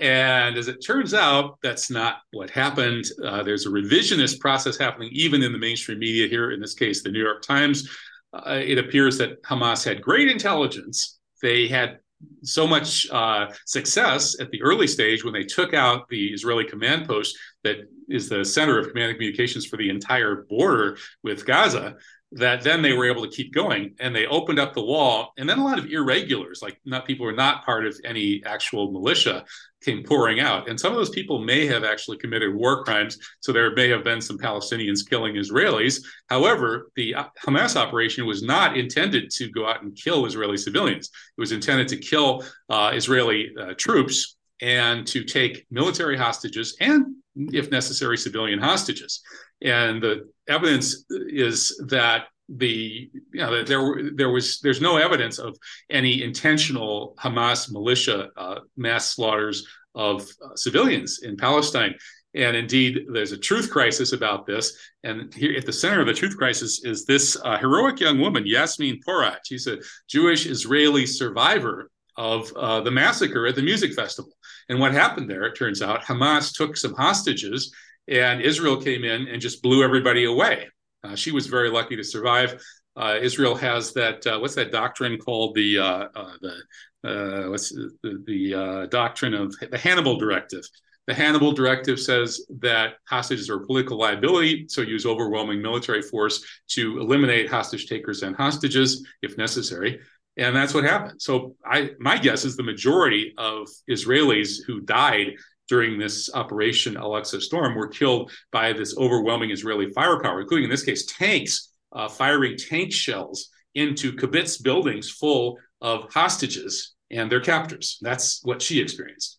[0.00, 3.04] And as it turns out, that's not what happened.
[3.22, 7.02] Uh, there's a revisionist process happening even in the mainstream media here, in this case,
[7.02, 7.88] the New York Times.
[8.32, 11.18] Uh, it appears that Hamas had great intelligence.
[11.42, 11.98] They had
[12.42, 17.06] so much uh, success at the early stage when they took out the Israeli command
[17.06, 17.76] post that
[18.08, 21.96] is the center of command and communications for the entire border with Gaza
[22.32, 25.48] that then they were able to keep going and they opened up the wall and
[25.48, 28.92] then a lot of irregulars like not people who are not part of any actual
[28.92, 29.44] militia
[29.82, 30.68] came pouring out.
[30.68, 34.04] And some of those people may have actually committed war crimes so there may have
[34.04, 36.00] been some palestinians killing israelis.
[36.28, 41.10] However the hamas operation was not intended to go out and kill israeli civilians.
[41.36, 47.14] It was intended to kill uh, israeli uh, troops and to take military hostages and
[47.52, 49.22] if necessary civilian hostages
[49.62, 52.24] and the evidence is that
[52.58, 55.56] the you know there there was there's no evidence of
[55.88, 61.94] any intentional Hamas militia uh, mass slaughters of uh, civilians in Palestine.
[62.32, 64.76] And indeed, there's a truth crisis about this.
[65.02, 68.46] And here at the center of the truth crisis is this uh, heroic young woman,
[68.46, 69.38] Yasmin Porat.
[69.44, 74.30] She's a Jewish Israeli survivor of uh, the massacre at the music festival.
[74.68, 77.72] And what happened there, it turns out, Hamas took some hostages
[78.08, 80.68] and Israel came in and just blew everybody away.
[81.02, 82.62] Uh, she was very lucky to survive.
[82.94, 88.22] Uh, Israel has that uh, what's that doctrine called the uh, uh, the what's the,
[88.26, 90.64] the doctrine of the Hannibal Directive.
[91.06, 96.44] The Hannibal Directive says that hostages are a political liability, so use overwhelming military force
[96.74, 100.00] to eliminate hostage takers and hostages if necessary
[100.40, 101.20] and that's what happened.
[101.20, 105.34] So I my guess is the majority of Israelis who died
[105.68, 110.82] during this Operation Al-Aqsa Storm were killed by this overwhelming Israeli firepower, including in this
[110.82, 117.98] case tanks uh, firing tank shells into kibbutz buildings full of hostages and their captors.
[118.00, 119.38] That's what she experienced.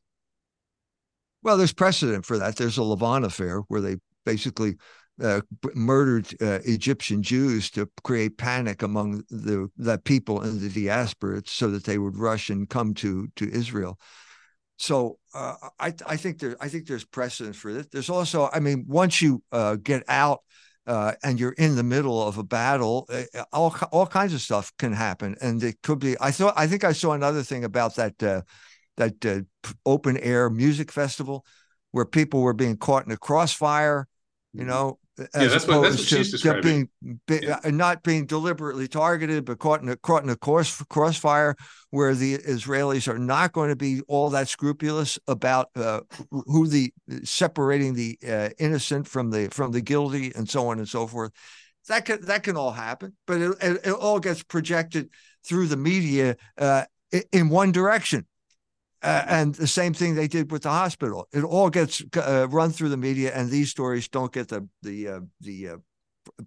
[1.43, 2.55] Well, there's precedent for that.
[2.55, 4.75] There's a Lavon affair where they basically
[5.21, 5.41] uh,
[5.75, 11.69] murdered uh, Egyptian Jews to create panic among the the people in the diaspora, so
[11.71, 13.99] that they would rush and come to to Israel.
[14.77, 17.87] So uh, I I think there I think there's precedent for this.
[17.91, 20.41] There's also I mean once you uh, get out
[20.87, 23.07] uh, and you're in the middle of a battle,
[23.53, 26.15] all all kinds of stuff can happen, and it could be.
[26.19, 28.41] I thought I think I saw another thing about that uh,
[28.97, 29.41] that uh,
[29.85, 31.45] open air music festival
[31.91, 34.07] where people were being caught in a crossfire.
[34.53, 34.69] You mm-hmm.
[35.17, 36.89] Know, yeah, that's what that's what she's describing.
[37.01, 37.59] Being, be, yeah.
[37.63, 41.55] Uh, not being deliberately targeted, but caught in a caught in a cross, crossfire
[41.89, 46.93] where the Israelis are not going to be all that scrupulous about uh, who the
[47.23, 51.31] separating the uh, innocent from the from the guilty and so on and so forth.
[51.87, 55.09] That can that can all happen, but it, it, it all gets projected
[55.45, 56.85] through the media uh,
[57.31, 58.25] in one direction.
[59.03, 61.27] Uh, and the same thing they did with the hospital.
[61.31, 65.07] It all gets uh, run through the media, and these stories don't get the the
[65.07, 65.77] uh, the uh,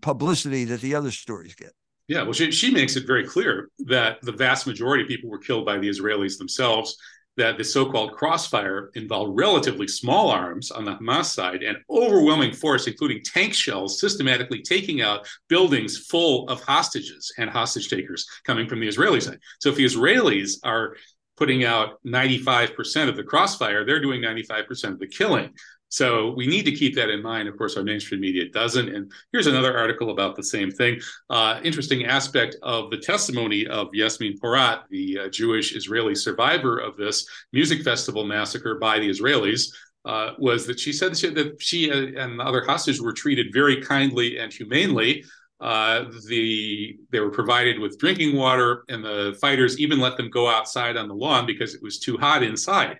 [0.00, 1.72] publicity that the other stories get.
[2.06, 5.38] Yeah, well, she, she makes it very clear that the vast majority of people were
[5.38, 6.96] killed by the Israelis themselves.
[7.36, 12.86] That the so-called crossfire involved relatively small arms on the Hamas side and overwhelming force,
[12.86, 18.78] including tank shells, systematically taking out buildings full of hostages and hostage takers coming from
[18.78, 19.40] the Israeli side.
[19.58, 20.94] So if the Israelis are
[21.36, 25.50] putting out 95% of the crossfire, they're doing 95% of the killing.
[25.94, 27.46] So we need to keep that in mind.
[27.46, 28.88] Of course, our mainstream media doesn't.
[28.88, 31.00] And here's another article about the same thing.
[31.30, 36.96] Uh, interesting aspect of the testimony of Yasmin Porat, the uh, Jewish Israeli survivor of
[36.96, 39.72] this music festival massacre by the Israelis.
[40.04, 44.36] Uh, was that she said that she and the other hostages were treated very kindly
[44.38, 45.24] and humanely.
[45.60, 50.48] Uh, the they were provided with drinking water, and the fighters even let them go
[50.48, 52.98] outside on the lawn because it was too hot inside.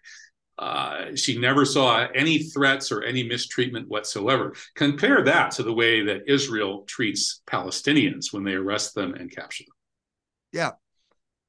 [0.59, 4.55] Uh, she never saw any threats or any mistreatment whatsoever.
[4.77, 9.65] Compare that to the way that Israel treats Palestinians when they arrest them and capture
[9.65, 9.75] them.
[10.53, 10.71] Yeah.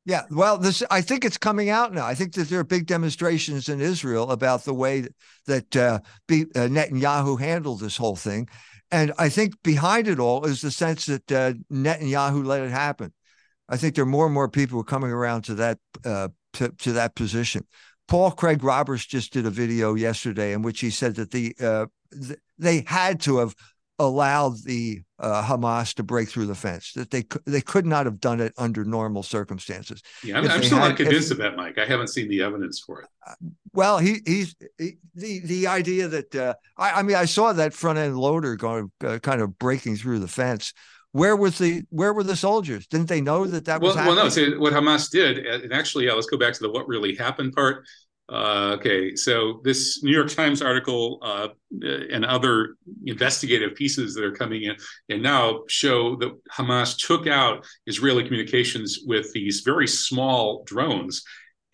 [0.07, 2.05] Yeah, well, this I think it's coming out now.
[2.05, 5.07] I think that there are big demonstrations in Israel about the way
[5.47, 8.47] that uh, uh, Netanyahu handled this whole thing,
[8.91, 13.13] and I think behind it all is the sense that uh, Netanyahu let it happen.
[13.67, 16.93] I think there are more and more people coming around to that uh, to, to
[16.93, 17.65] that position.
[18.07, 21.87] Paul Craig Roberts just did a video yesterday in which he said that the uh,
[22.11, 23.55] th- they had to have
[23.99, 26.93] allowed the uh, Hamas to break through the fence.
[26.93, 30.01] That they they could not have done it under normal circumstances.
[30.23, 31.77] Yeah, I'm, I'm still had, not convinced if, of that, Mike.
[31.77, 33.07] I haven't seen the evidence for it.
[33.25, 33.33] Uh,
[33.73, 37.73] well, he he's he, the the idea that uh, I, I mean I saw that
[37.73, 40.73] front end loader going uh, kind of breaking through the fence
[41.15, 42.87] where was the where were the soldiers?
[42.87, 44.03] Didn't they know that that was well?
[44.03, 44.15] Happening?
[44.17, 44.29] Well, no.
[44.29, 47.53] So what Hamas did, and actually, yeah, let's go back to the what really happened
[47.53, 47.85] part.
[48.27, 51.49] Uh, okay, so this New York Times article uh,
[52.11, 54.75] and other investigative pieces that are coming in
[55.09, 61.23] and now show that Hamas took out Israeli communications with these very small drones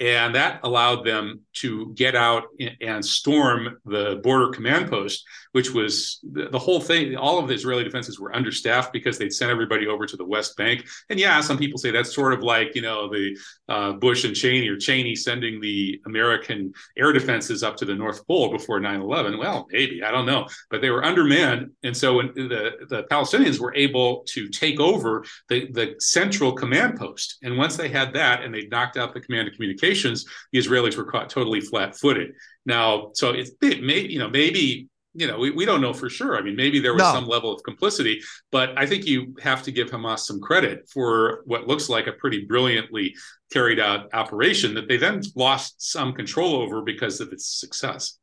[0.01, 2.45] and that allowed them to get out
[2.81, 7.83] and storm the border command post which was the, whole thing all of the israeli
[7.83, 10.85] defenses were understaffed because they'd sent everybody over to the west bank.
[11.09, 13.37] And yeah some people say that's sort of like you know the
[13.69, 18.25] uh, bush and cheney or cheney sending the american air defenses up to the north
[18.27, 20.47] pole before 9-11 well maybe i don't know.
[20.69, 21.71] But they were undermanned.
[21.83, 27.37] And so the, the palestinians were able to take over the, the central command post.
[27.43, 30.97] And once they had that and they knocked out the command of communication the Israelis
[30.97, 32.33] were caught totally flat-footed.
[32.65, 36.09] Now, so it's it may you know maybe you know we, we don't know for
[36.09, 36.37] sure.
[36.37, 37.13] I mean, maybe there was no.
[37.13, 41.41] some level of complicity, but I think you have to give Hamas some credit for
[41.45, 43.15] what looks like a pretty brilliantly
[43.51, 48.17] carried out operation that they then lost some control over because of its success.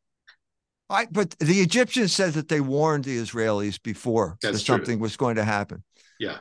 [0.90, 5.02] I, but the Egyptians said that they warned the Israelis before That's that something true.
[5.02, 5.84] was going to happen.
[6.18, 6.38] Yeah.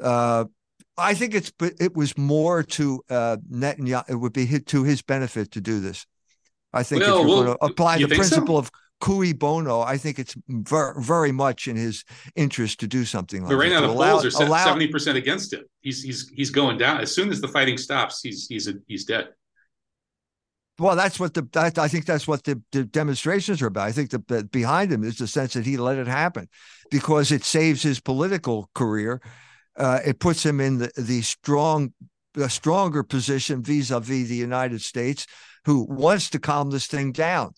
[0.00, 0.44] Uh,
[1.00, 4.10] I think it's it was more to uh, Netanyahu.
[4.10, 6.06] It would be to his benefit to do this.
[6.72, 8.58] I think well, if you're well, going to apply the principle so?
[8.60, 12.04] of cui bono, I think it's ver- very much in his
[12.36, 13.50] interest to do something like.
[13.50, 15.68] But right now the allow, polls are seventy percent against it.
[15.80, 18.20] He's he's he's going down as soon as the fighting stops.
[18.22, 19.28] He's he's a, he's dead.
[20.78, 23.86] Well, that's what the that, I think that's what the, the, demonstrations are about.
[23.86, 26.48] I think the behind him is the sense that he let it happen
[26.90, 29.20] because it saves his political career
[29.80, 31.94] uh, it puts him in the, the strong,
[32.36, 35.26] a stronger position vis-a-vis the United States,
[35.64, 37.52] who wants to calm this thing down.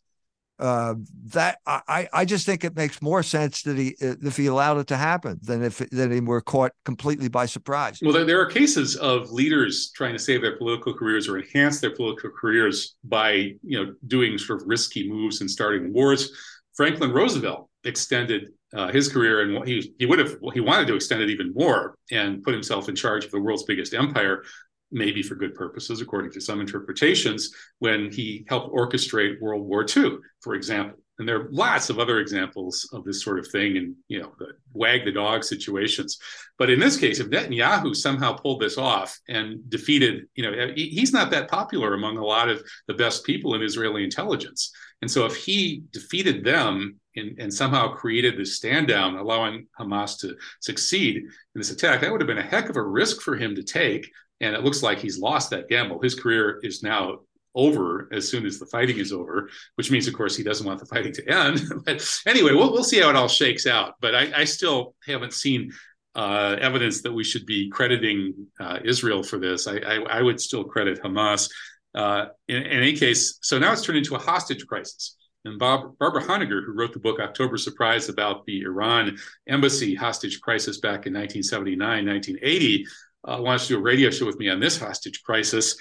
[0.58, 4.46] Uh, that I, I just think it makes more sense that he uh, if he
[4.46, 7.98] allowed it to happen than if than he were caught completely by surprise.
[8.00, 11.80] Well, there, there are cases of leaders trying to save their political careers or enhance
[11.80, 16.30] their political careers by you know doing sort of risky moves and starting wars.
[16.76, 21.22] Franklin Roosevelt extended uh, his career, and he he would have he wanted to extend
[21.22, 24.42] it even more and put himself in charge of the world's biggest empire,
[24.90, 27.50] maybe for good purposes, according to some interpretations.
[27.78, 32.18] When he helped orchestrate World War II, for example, and there are lots of other
[32.18, 36.18] examples of this sort of thing, and you know the wag the dog situations.
[36.58, 41.12] But in this case, if Netanyahu somehow pulled this off and defeated, you know, he's
[41.12, 44.72] not that popular among a lot of the best people in Israeli intelligence.
[45.02, 50.18] And so if he defeated them and, and, somehow created this stand down, allowing Hamas
[50.20, 53.36] to succeed in this attack, that would have been a heck of a risk for
[53.36, 54.08] him to take.
[54.40, 56.00] And it looks like he's lost that gamble.
[56.00, 57.18] His career is now
[57.54, 60.80] over as soon as the fighting is over, which means, of course, he doesn't want
[60.80, 61.62] the fighting to end.
[61.84, 63.94] but anyway, we'll, we'll see how it all shakes out.
[64.00, 65.72] But I, I still haven't seen
[66.14, 69.66] uh, evidence that we should be crediting uh, Israel for this.
[69.66, 71.50] I, I, I, would still credit Hamas.
[71.94, 75.16] Uh, in, in, any case, so now it's turned into a hostage crisis.
[75.44, 80.40] And Bob, Barbara Honegger, who wrote the book October Surprise about the Iran embassy hostage
[80.40, 82.86] crisis back in 1979, 1980,
[83.24, 85.76] uh, wants to do a radio show with me on this hostage crisis.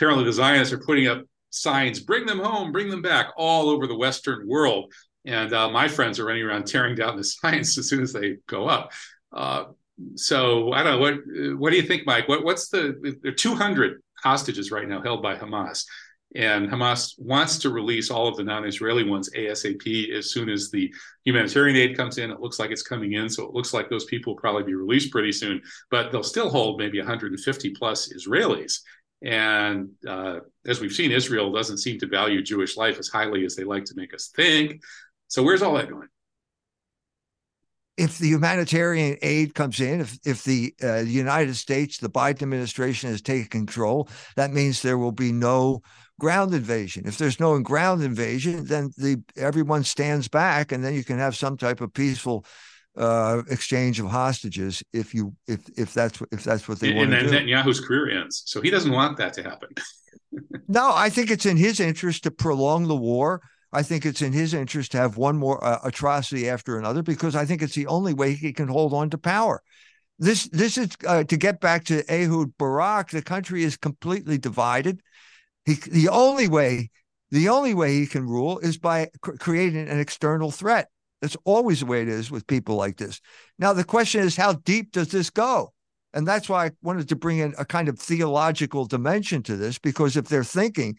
[0.00, 3.86] Apparently, the Zionists are putting up signs, bring them home, bring them back, all over
[3.86, 4.90] the Western world.
[5.26, 8.38] And uh, my friends are running around tearing down the signs as soon as they
[8.46, 8.92] go up.
[9.30, 9.64] Uh,
[10.14, 12.26] so I don't know what what do you think, Mike?
[12.28, 15.84] What what's the there are 200 hostages right now held by Hamas.
[16.36, 20.70] And Hamas wants to release all of the non Israeli ones ASAP as soon as
[20.70, 20.90] the
[21.24, 22.30] humanitarian aid comes in.
[22.30, 23.28] It looks like it's coming in.
[23.28, 26.48] So it looks like those people will probably be released pretty soon, but they'll still
[26.48, 28.78] hold maybe 150 plus Israelis.
[29.22, 33.54] And uh, as we've seen, Israel doesn't seem to value Jewish life as highly as
[33.54, 34.82] they like to make us think.
[35.28, 36.08] So where's all that going?
[37.96, 43.10] If the humanitarian aid comes in, if if the uh, United States, the Biden administration
[43.10, 45.82] has taken control, that means there will be no
[46.18, 47.06] ground invasion.
[47.06, 51.36] If there's no ground invasion, then the everyone stands back, and then you can have
[51.36, 52.46] some type of peaceful
[52.96, 57.28] uh, exchange of hostages if you if if that's if that's what they want and
[57.28, 57.46] then.
[57.46, 59.70] Netanyahu's career ends, so he doesn't want that to happen.
[60.68, 63.40] no, I think it's in his interest to prolong the war.
[63.72, 67.36] I think it's in his interest to have one more uh, atrocity after another because
[67.36, 69.62] I think it's the only way he can hold on to power.
[70.18, 73.10] This this is uh, to get back to Ehud Barak.
[73.10, 75.00] The country is completely divided.
[75.64, 76.90] He the only way
[77.30, 80.88] the only way he can rule is by cr- creating an external threat.
[81.20, 83.20] That's always the way it is with people like this.
[83.58, 85.72] Now, the question is, how deep does this go?
[86.12, 89.78] And that's why I wanted to bring in a kind of theological dimension to this,
[89.78, 90.96] because if they're thinking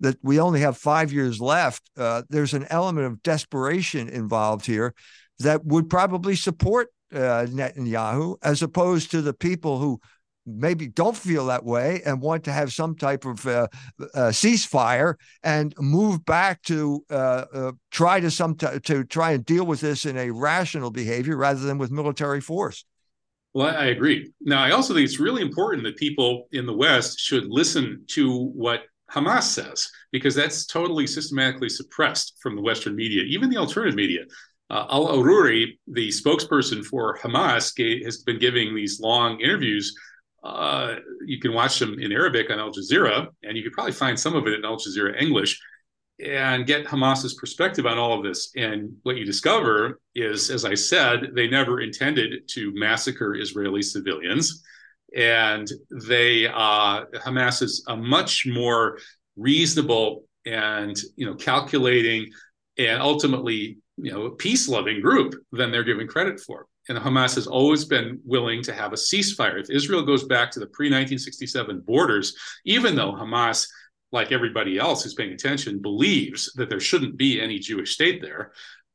[0.00, 4.94] that we only have five years left, uh, there's an element of desperation involved here
[5.38, 10.00] that would probably support uh, Netanyahu, as opposed to the people who
[10.46, 13.66] maybe don't feel that way and want to have some type of uh,
[14.14, 19.44] uh, ceasefire and move back to uh, uh try to some t- to try and
[19.44, 22.84] deal with this in a rational behavior rather than with military force.
[23.54, 24.32] Well, I agree.
[24.40, 28.46] Now, I also think it's really important that people in the West should listen to
[28.46, 28.82] what
[29.12, 34.22] Hamas says, because that's totally systematically suppressed from the Western media, even the alternative media.
[34.70, 37.72] Uh, Al Aruri, the spokesperson for Hamas,
[38.04, 39.94] has been giving these long interviews
[40.44, 44.18] uh, you can watch them in Arabic on Al Jazeera, and you could probably find
[44.18, 45.60] some of it in Al Jazeera English
[46.20, 48.52] and get Hamas's perspective on all of this.
[48.54, 54.62] And what you discover is, as I said, they never intended to massacre Israeli civilians.
[55.16, 58.98] And they, uh, Hamas is a much more
[59.36, 62.30] reasonable and, you know, calculating
[62.76, 67.46] and ultimately, you know, peace loving group than they're given credit for and Hamas has
[67.46, 69.60] always been willing to have a ceasefire.
[69.60, 73.68] If Israel goes back to the pre 1967 borders, even though Hamas,
[74.12, 78.52] like everybody else who's paying attention, believes that there shouldn't be any Jewish state there,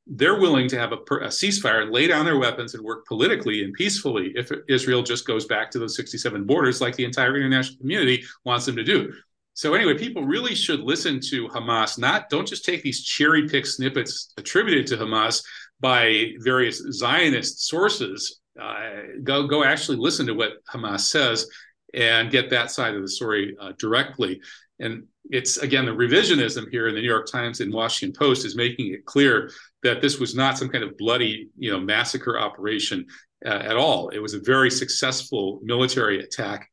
[0.08, 3.64] they're willing to have a, a, ceasefire and lay down their weapons and work politically
[3.64, 7.78] and peacefully if Israel just goes back to those 67 borders, like the entire international
[7.80, 9.14] community wants them to do.
[9.54, 12.00] So anyway, people really should listen to Hamas.
[12.00, 15.44] Not don't just take these cherry pick snippets attributed to Hamas,
[15.80, 18.90] by various Zionist sources, uh,
[19.24, 21.48] go go actually listen to what Hamas says
[21.94, 24.42] and get that side of the story uh, directly.
[24.80, 28.56] And it's again the revisionism here in the New York Times and Washington Post is
[28.56, 29.52] making it clear
[29.84, 33.06] that this was not some kind of bloody, you know, massacre operation
[33.46, 34.10] uh, at all.
[34.10, 36.68] It was a very successful military attack.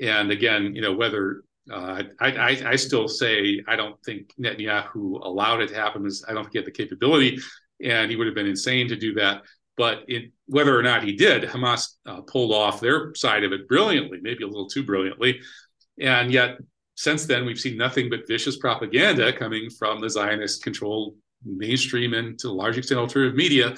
[0.00, 5.24] And again, you know, whether uh, I, I, I, still say I don't think Netanyahu
[5.24, 6.08] allowed it to happen.
[6.28, 7.38] I don't think he had the capability
[7.82, 9.42] and he would have been insane to do that.
[9.76, 13.68] But it, whether or not he did, Hamas uh, pulled off their side of it
[13.68, 15.40] brilliantly, maybe a little too brilliantly.
[15.98, 16.58] And yet,
[16.94, 21.14] since then, we've seen nothing but vicious propaganda coming from the Zionist controlled
[21.44, 23.74] mainstream and to a large extent alternative media.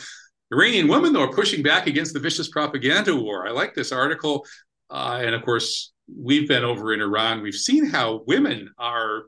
[0.52, 3.46] Iranian women, though, are pushing back against the vicious propaganda war.
[3.46, 4.44] I like this article.
[4.90, 7.42] Uh, and of course, we've been over in Iran.
[7.42, 9.24] We've seen how women are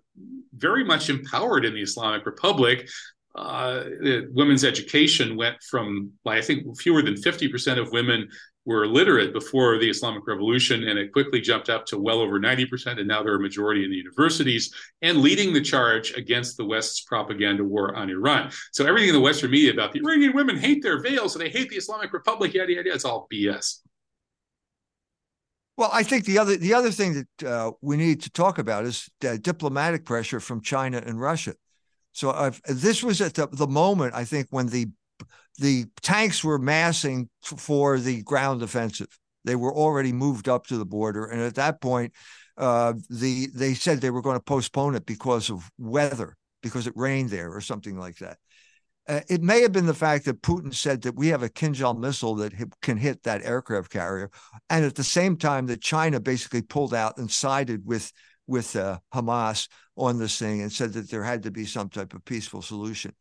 [0.54, 2.88] very much empowered in the Islamic Republic
[3.36, 3.84] uh,
[4.32, 8.28] women's education went from, I think, fewer than 50% of women
[8.64, 12.98] were literate before the Islamic Revolution, and it quickly jumped up to well over 90%,
[12.98, 17.02] and now they're a majority in the universities and leading the charge against the West's
[17.02, 18.50] propaganda war on Iran.
[18.72, 21.48] So everything in the Western media about the Iranian women hate their veils, so they
[21.48, 23.80] hate the Islamic Republic, yada yada, it's all BS.
[25.76, 28.84] Well, I think the other the other thing that uh, we need to talk about
[28.84, 31.54] is diplomatic pressure from China and Russia.
[32.16, 34.86] So I've, this was at the, the moment I think when the
[35.58, 39.08] the tanks were massing for the ground offensive.
[39.44, 42.12] They were already moved up to the border, and at that point,
[42.56, 46.94] uh, the they said they were going to postpone it because of weather, because it
[46.96, 48.38] rained there or something like that.
[49.06, 51.98] Uh, it may have been the fact that Putin said that we have a Kinzhal
[51.98, 54.30] missile that can hit that aircraft carrier,
[54.70, 58.10] and at the same time that China basically pulled out and sided with
[58.46, 62.14] with uh, Hamas on this thing and said that there had to be some type
[62.14, 63.14] of peaceful solution.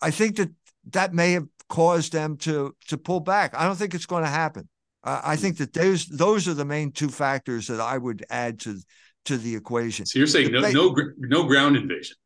[0.00, 0.50] I think that
[0.90, 3.54] that may have caused them to to pull back.
[3.56, 4.68] I don't think it's going to happen.
[5.04, 8.60] Uh, I think that those those are the main two factors that I would add
[8.60, 8.78] to
[9.26, 10.06] to the equation.
[10.06, 12.16] So you're saying no, no, no ground invasion.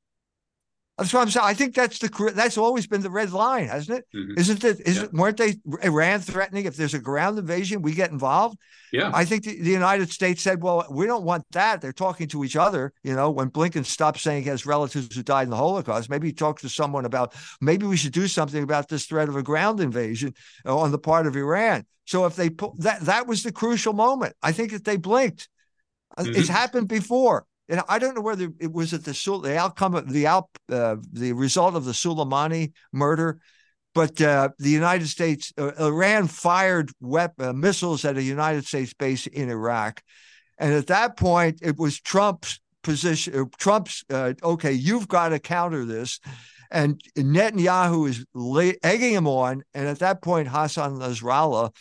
[0.99, 1.45] That's what I'm saying.
[1.45, 4.07] I think that's the that's always been the red line, hasn't it?
[4.17, 4.39] Mm-hmm.
[4.39, 4.81] Isn't it?
[4.81, 5.05] Is yeah.
[5.05, 5.13] it?
[5.13, 8.59] Weren't they Iran threatening if there's a ground invasion, we get involved?
[8.93, 9.11] Yeah.
[9.13, 11.83] I think the, the, United States said, well, we don't want that.
[11.83, 12.95] They're talking to each other.
[13.03, 16.29] You know, when Blinken stopped saying he has relatives who died in the Holocaust, maybe
[16.29, 19.43] he talked to someone about maybe we should do something about this threat of a
[19.43, 20.33] ground invasion
[20.65, 21.85] uh, on the part of Iran.
[22.07, 24.35] So if they put that, that was the crucial moment.
[24.43, 25.51] I think that they blinked.
[26.17, 26.41] Uh, mm-hmm.
[26.41, 30.13] It's happened before and I don't know whether it was at the the outcome of
[30.13, 33.41] the out uh, the result of the Soleimani murder,
[33.95, 38.95] but uh, the United States uh, Iran fired weapon, uh, missiles at a United States
[38.95, 40.03] base in Iraq,
[40.59, 43.35] and at that point it was Trump's position.
[43.39, 46.21] Uh, Trump's uh, okay, you've got to counter this.
[46.69, 48.27] And Netanyahu is
[48.83, 51.73] egging him on, and at that point, Hassan Nasrallah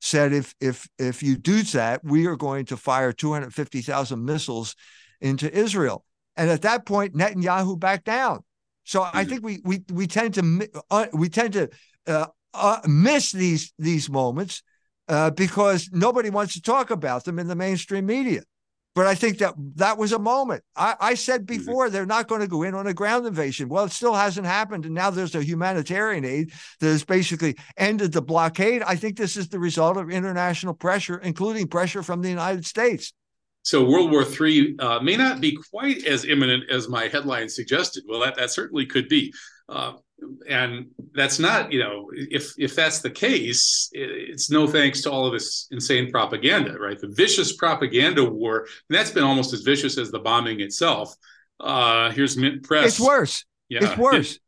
[0.00, 4.76] said, "If if if you do that, we are going to fire 250,000 missiles
[5.20, 6.04] into Israel.
[6.36, 8.44] And at that point, Netanyahu backed down.
[8.84, 11.68] So I think we we we tend to uh, we tend to
[12.06, 14.62] uh, uh, miss these these moments
[15.08, 18.42] uh, because nobody wants to talk about them in the mainstream media.
[18.94, 20.64] But I think that that was a moment.
[20.74, 21.58] I, I said mm-hmm.
[21.58, 23.68] before they're not going to go in on a ground invasion.
[23.68, 28.12] Well, it still hasn't happened, and now there's a humanitarian aid that has basically ended
[28.12, 28.82] the blockade.
[28.82, 33.12] I think this is the result of international pressure, including pressure from the United States.
[33.62, 38.04] So World War III uh, may not be quite as imminent as my headline suggested.
[38.08, 39.32] Well, that, that certainly could be.
[39.68, 39.92] Uh,
[40.48, 45.26] and that's not, you know, if if that's the case, it's no thanks to all
[45.26, 46.98] of this insane propaganda, right?
[46.98, 51.14] The vicious propaganda war, that's been almost as vicious as the bombing itself.
[51.58, 52.86] Uh, here's Mint Press.
[52.86, 53.44] It's worse.
[53.68, 53.80] Yeah.
[53.82, 54.38] It's worse.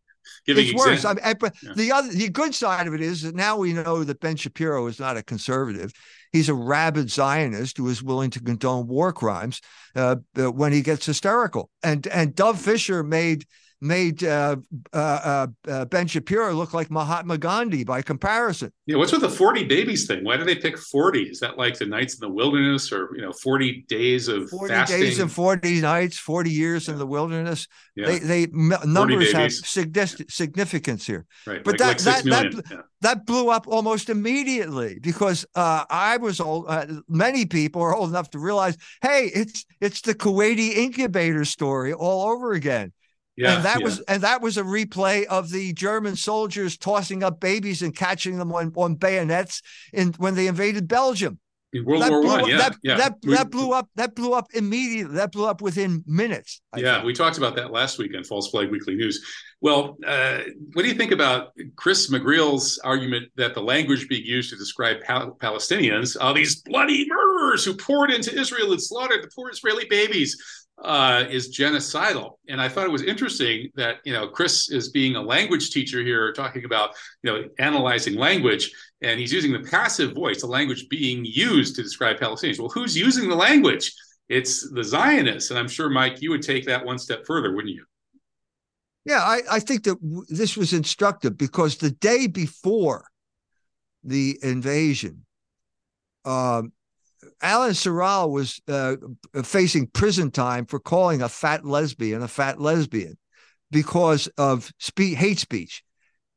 [0.47, 1.05] Giving it's worse.
[1.05, 1.73] I mean, but yeah.
[1.77, 4.87] the other, the good side of it is that now we know that Ben Shapiro
[4.87, 5.93] is not a conservative.
[6.33, 9.61] He's a rabid Zionist who is willing to condone war crimes
[9.95, 11.71] uh, when he gets hysterical.
[11.83, 13.45] And and Dov Fischer made
[13.83, 14.57] made uh,
[14.93, 18.73] uh, uh, uh, Ben Shapiro look like Mahatma Gandhi by comparison.
[18.87, 20.25] Yeah, what's with the forty babies thing?
[20.25, 21.25] Why do they pick forty?
[21.25, 24.73] Is that like the nights in the wilderness, or you know, forty days of forty
[24.73, 25.01] fasting?
[25.01, 26.93] days and forty nights, forty years yeah.
[26.93, 27.67] in the wilderness?
[27.97, 28.07] Yeah.
[28.07, 31.27] They they numbers have significance here.
[31.47, 32.77] Right, but like, that like that that, yeah.
[33.01, 36.67] that blew up almost immediately because uh, I was old.
[36.69, 41.93] Uh, many people are old enough to realize, hey, it's it's the Kuwaiti incubator story
[41.93, 42.93] all over again
[43.43, 43.85] yeah, and that yeah.
[43.85, 48.39] was and that was a replay of the German soldiers tossing up babies and catching
[48.39, 49.63] them on, on bayonets
[49.93, 51.39] in when they invaded Belgium.
[51.75, 52.97] In World that War One, yeah, that, yeah.
[52.97, 53.89] That, that blew up.
[53.97, 55.15] That blew up immediately.
[55.15, 56.61] That blew up within minutes.
[56.73, 57.07] I yeah, think.
[57.07, 59.25] we talked about that last week on False Flag Weekly News.
[59.63, 60.41] Well, uh,
[60.75, 65.01] what do you think about Chris McGreal's argument that the language being used to describe
[65.01, 69.87] Pal- Palestinians, are these bloody murderers who poured into Israel and slaughtered the poor Israeli
[69.89, 70.37] babies,
[70.83, 72.33] uh, is genocidal.
[72.49, 76.03] And I thought it was interesting that you know Chris is being a language teacher
[76.03, 76.91] here, talking about
[77.23, 81.83] you know analyzing language, and he's using the passive voice, the language being used to
[81.83, 82.59] describe Palestinians.
[82.59, 83.93] Well, who's using the language?
[84.29, 87.75] It's the Zionists, and I'm sure Mike, you would take that one step further, wouldn't
[87.75, 87.85] you?
[89.05, 93.05] Yeah, I, I think that w- this was instructive because the day before
[94.05, 95.27] the invasion,
[96.25, 96.73] um,
[97.41, 98.97] Alan Serral was uh,
[99.43, 103.17] facing prison time for calling a fat lesbian a fat lesbian
[103.71, 105.83] because of spe- hate speech.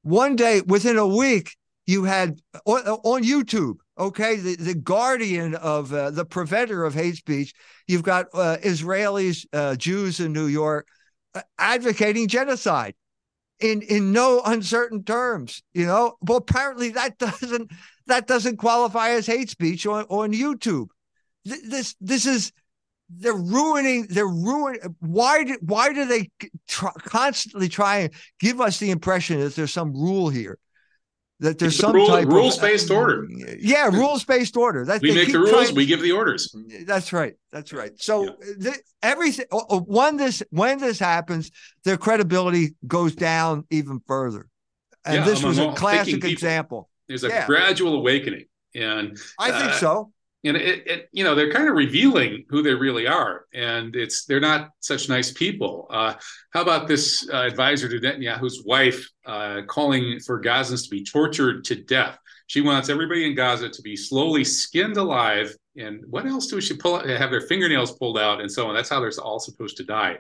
[0.04, 1.56] One day, within a week,
[1.86, 7.16] you had on, on YouTube, okay, the, the guardian of uh, the preventer of hate
[7.16, 7.54] speech,
[7.88, 10.88] you've got uh, Israelis, uh, Jews in New York
[11.36, 12.96] uh, advocating genocide
[13.60, 17.72] in in no uncertain terms you know well apparently that doesn't
[18.08, 20.88] that doesn't qualify as hate speech on, on youtube.
[21.44, 22.52] This this is
[23.10, 26.30] they're ruining they're ruining why do why do they
[26.68, 30.58] try, constantly try and give us the impression that there's some rule here
[31.40, 33.28] that there's some rule, type rules based uh, order.
[33.60, 36.56] yeah rules based order that we make the rules trying, we give the orders.
[36.86, 37.92] That's right that's right.
[38.02, 38.30] So yeah.
[38.58, 41.52] the, everything when this when this happens
[41.84, 44.48] their credibility goes down even further.
[45.06, 47.46] And yeah, this was a classic example there's a yeah.
[47.46, 48.46] gradual awakening.
[48.74, 50.12] And i think uh, so.
[50.44, 53.46] and it, it, you know they're kind of revealing who they really are.
[53.54, 55.88] And it's they're not such nice people.
[55.90, 56.16] Uh,
[56.52, 61.64] how about this uh, advisor to netanyahu's wife uh, calling for gazans to be tortured
[61.66, 62.18] to death?
[62.48, 65.56] She wants everybody in gaza to be slowly skinned alive.
[65.78, 68.76] And what else do she pull have their fingernails pulled out and so on?
[68.76, 70.18] That's how they're all supposed to die.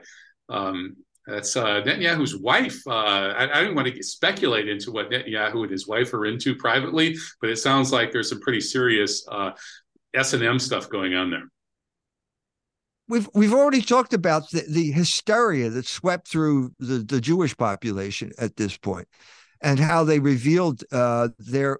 [0.49, 0.95] Um,
[1.27, 2.85] that's uh, Netanyahu's wife.
[2.85, 6.55] Uh, I, I, don't want to speculate into what Netanyahu and his wife are into
[6.55, 9.51] privately, but it sounds like there's some pretty serious uh,
[10.13, 11.49] S and M stuff going on there.
[13.07, 18.31] we've we've already talked about the, the hysteria that swept through the, the Jewish population
[18.37, 19.07] at this point,
[19.61, 21.79] and how they revealed uh, their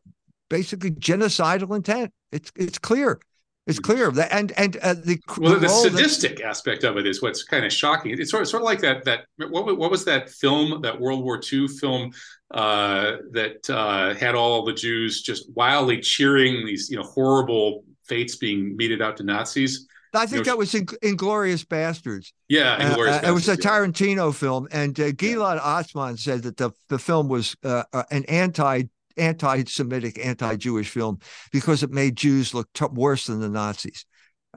[0.49, 2.11] basically genocidal intent.
[2.31, 3.19] It's it's clear.
[3.67, 7.23] It's clear that and and uh, the well the, sadistic that, aspect of it is
[7.23, 8.11] what's kind of shocking.
[8.19, 11.23] It's sort of, sort of like that that what what was that film that World
[11.23, 12.11] War II film
[12.51, 18.35] uh, that uh, had all the Jews just wildly cheering these you know horrible fates
[18.35, 19.87] being meted out to Nazis.
[20.13, 22.31] I think you know, that was in, Inglourious Basterds.
[22.47, 25.81] Yeah, Inglourious uh, It was a Tarantino film, and uh, Gilad yeah.
[25.81, 28.83] Atzmon said that the the film was uh, uh an anti
[29.17, 31.19] anti-Semitic, anti-Jewish film
[31.51, 34.05] because it made Jews look t- worse than the Nazis.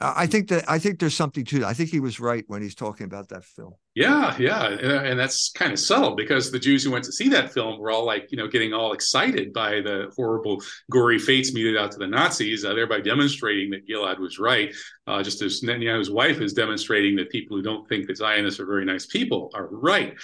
[0.00, 1.66] I think that I think there's something to that.
[1.66, 3.72] I think he was right when he's talking about that film.
[3.96, 7.52] Yeah, yeah, and that's kind of subtle because the Jews who went to see that
[7.52, 11.76] film were all like, you know, getting all excited by the horrible, gory fates meted
[11.76, 14.72] out to the Nazis, uh, thereby demonstrating that Gilad was right.
[15.08, 18.66] Uh, just as Netanyahu's wife is demonstrating that people who don't think that Zionists are
[18.66, 20.14] very nice people are right.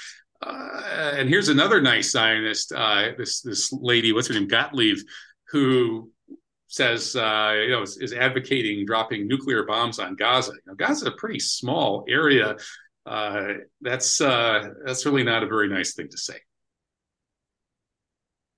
[0.44, 4.98] Uh, and here's another nice Zionist, uh, this this lady, what's her name, Gottlieb,
[5.48, 6.10] who
[6.68, 10.52] says, uh, you know, is, is, advocating dropping nuclear bombs on Gaza.
[10.52, 12.56] You know, Gaza is a pretty small area.
[13.06, 16.36] Uh, that's uh, that's really not a very nice thing to say.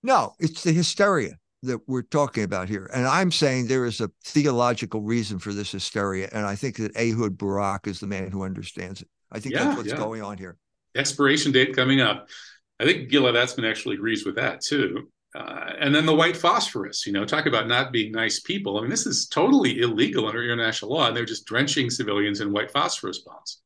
[0.02, 4.10] No, it's the hysteria that we're talking about here, and I'm saying there is a
[4.24, 8.42] theological reason for this hysteria, and I think that Ehud Barak is the man who
[8.42, 9.08] understands it.
[9.30, 9.96] I think yeah, that's what's yeah.
[9.96, 10.56] going on here
[10.96, 12.28] expiration date coming up.
[12.80, 15.10] I think Gilad Atzmon actually agrees with that too.
[15.34, 18.78] Uh, and then the white phosphorus, you know, talk about not being nice people.
[18.78, 22.52] I mean, this is totally illegal under international law, and they're just drenching civilians in
[22.52, 23.60] white phosphorus bombs.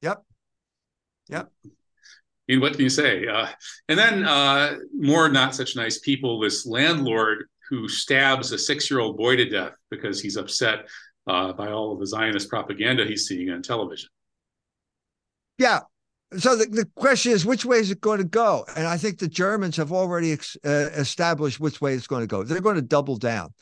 [0.00, 0.24] Yep.
[1.28, 1.52] Yep.
[1.64, 1.68] I
[2.48, 3.28] mean, what can you say?
[3.28, 3.46] Uh,
[3.88, 6.40] and then uh, more not such nice people.
[6.40, 10.88] This landlord who stabs a six-year-old boy to death because he's upset
[11.28, 14.08] uh, by all of the Zionist propaganda he's seeing on television.
[15.58, 15.80] Yeah,
[16.38, 18.64] so the, the question is which way is it going to go?
[18.76, 22.26] And i think the germans have already ex, uh, established which way it's going to
[22.26, 22.42] go.
[22.42, 23.52] They're going to double down.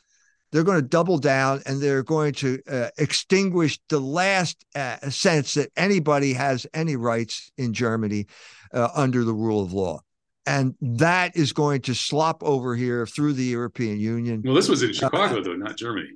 [0.53, 5.55] They're going to double down and they're going to uh, extinguish the last uh, sense
[5.55, 8.27] that anybody has any rights in germany
[8.73, 10.01] uh, under the rule of law.
[10.47, 14.43] And that is going to slop over here through the european union.
[14.45, 16.11] Well this was in chicago uh, though not germany.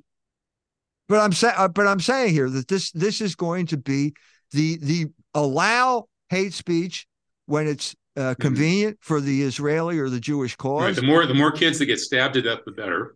[1.07, 4.13] But i'm saying uh, but i'm saying here that this this is going to be
[4.51, 7.07] the the allow hate speech
[7.45, 8.41] when it's uh, mm-hmm.
[8.41, 9.13] convenient mm-hmm.
[9.13, 10.83] for the Israeli or the Jewish cause.
[10.83, 10.95] Right.
[10.95, 13.15] The more the more kids that get stabbed to death, the better.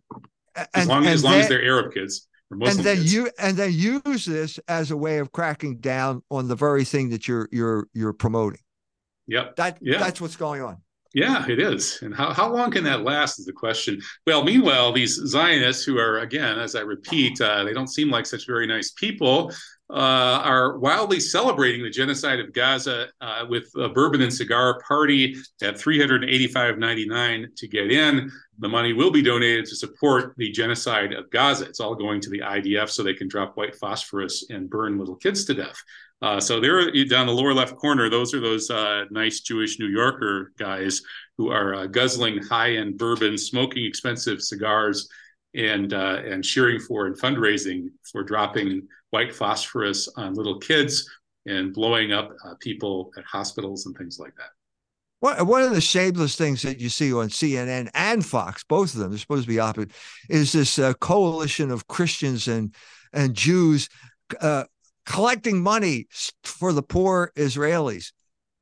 [0.56, 2.26] As and, long, as, long then, as they're Arab kids.
[2.50, 3.14] and then kids.
[3.14, 7.10] you and then use this as a way of cracking down on the very thing
[7.10, 8.60] that you're you're you're promoting.
[9.28, 9.56] Yep.
[9.56, 9.98] That yeah.
[9.98, 10.78] that's what's going on.
[11.12, 11.98] Yeah, it is.
[12.02, 14.00] And how, how long can that last is the question.
[14.26, 18.26] Well, meanwhile, these Zionists, who are, again, as I repeat, uh, they don't seem like
[18.26, 19.52] such very nice people,
[19.92, 25.36] uh, are wildly celebrating the genocide of Gaza uh, with a bourbon and cigar party
[25.62, 28.30] at 385.99 to get in.
[28.60, 31.64] The money will be donated to support the genocide of Gaza.
[31.64, 35.16] It's all going to the IDF so they can drop white phosphorus and burn little
[35.16, 35.82] kids to death.
[36.22, 39.88] Uh, so there, down the lower left corner, those are those uh, nice Jewish New
[39.88, 41.02] Yorker guys
[41.38, 45.08] who are uh, guzzling high-end bourbon, smoking expensive cigars,
[45.54, 51.08] and uh, and cheering for and fundraising for dropping white phosphorus on little kids
[51.46, 54.50] and blowing up uh, people at hospitals and things like that.
[55.20, 59.00] One, one of the shameless things that you see on CNN and Fox, both of
[59.00, 59.92] them, they're supposed to be opposite,
[60.28, 62.74] is this uh, coalition of Christians and
[63.12, 63.88] and Jews
[64.40, 64.64] uh,
[65.04, 66.06] collecting money
[66.44, 68.12] for the poor Israelis,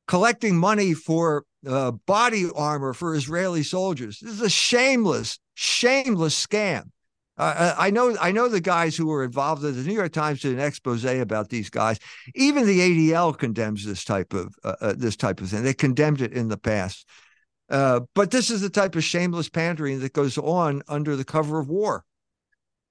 [0.07, 4.19] collecting money for uh, body armor for Israeli soldiers.
[4.19, 6.89] This is a shameless, shameless scam.
[7.37, 9.61] Uh, I know, I know the guys who were involved.
[9.61, 11.99] The New York Times did an expose about these guys.
[12.35, 15.63] Even the ADL condemns this type of uh, uh, this type of thing.
[15.63, 17.07] They condemned it in the past.
[17.69, 21.59] Uh, but this is the type of shameless pandering that goes on under the cover
[21.59, 22.03] of war.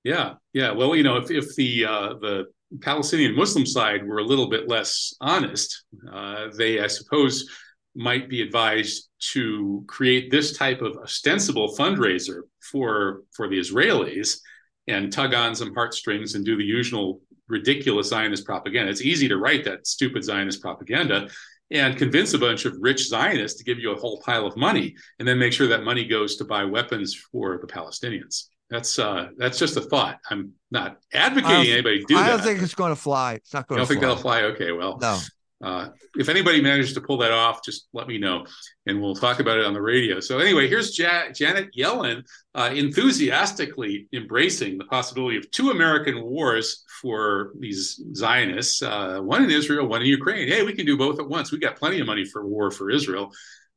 [0.05, 0.73] Yeah, yeah.
[0.73, 2.45] Well, you know, if if the uh, the
[2.81, 7.49] Palestinian Muslim side were a little bit less honest, uh, they, I suppose,
[7.95, 14.39] might be advised to create this type of ostensible fundraiser for for the Israelis
[14.87, 18.91] and tug on some heartstrings and do the usual ridiculous Zionist propaganda.
[18.91, 21.29] It's easy to write that stupid Zionist propaganda
[21.71, 24.95] and convince a bunch of rich Zionists to give you a whole pile of money
[25.19, 28.45] and then make sure that money goes to buy weapons for the Palestinians.
[28.71, 30.19] That's uh, that's just a thought.
[30.31, 32.27] I'm not advocating anybody do I that.
[32.27, 33.35] I don't think it's going to fly.
[33.35, 33.79] It's not going.
[33.79, 34.43] I don't think that'll fly.
[34.43, 35.19] Okay, well, no.
[35.63, 38.47] Uh, if anybody manages to pull that off, just let me know,
[38.87, 40.21] and we'll talk about it on the radio.
[40.21, 42.23] So anyway, here's ja- Janet Yellen
[42.55, 49.51] uh, enthusiastically embracing the possibility of two American wars for these Zionists, uh, one in
[49.51, 50.47] Israel, one in Ukraine.
[50.47, 51.51] Hey, we can do both at once.
[51.51, 53.33] We got plenty of money for war for Israel.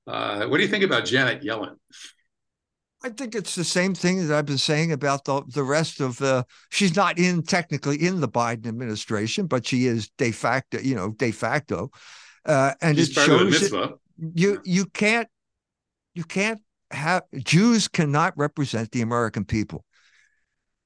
[0.06, 1.76] Uh, what do you think about Janet Yellen?
[3.04, 6.18] I think it's the same thing that I've been saying about the the rest of
[6.18, 6.46] the.
[6.70, 11.12] She's not in technically in the Biden administration, but she is de facto, you know,
[11.12, 11.90] de facto,
[12.46, 13.92] uh, and She's it part of the shows it,
[14.36, 15.28] you you can't
[16.14, 19.84] you can't have Jews cannot represent the American people.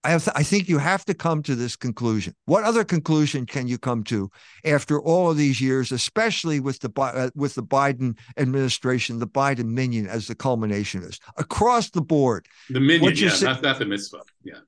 [0.05, 2.33] I have I think you have to come to this conclusion.
[2.45, 4.29] What other conclusion can you come to
[4.63, 9.65] after all of these years, especially with the uh, with the Biden administration, the Biden
[9.79, 12.45] minyan as the culmination is across the board?
[12.69, 14.21] The minyan, yeah, say- not, not the mitzvah.
[14.43, 14.59] Yeah.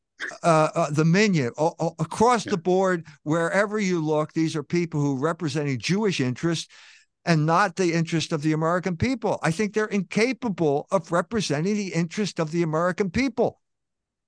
[0.41, 2.51] uh, uh, the minyan a- a- across Yeah.
[2.55, 6.67] the board, wherever you look, these are people who representing Jewish interests
[7.25, 9.37] and not the interest of the American people.
[9.43, 13.61] I think they're incapable of representing the interest of the American people.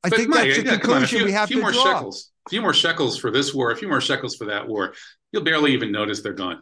[0.03, 1.57] I But think Mike, that's the yeah, come on, a conclusion few, we have few
[1.57, 1.83] to more draw.
[1.83, 4.93] shekels, a few more shekels for this war, a few more shekels for that war.
[5.31, 6.61] You'll barely even notice they're gone.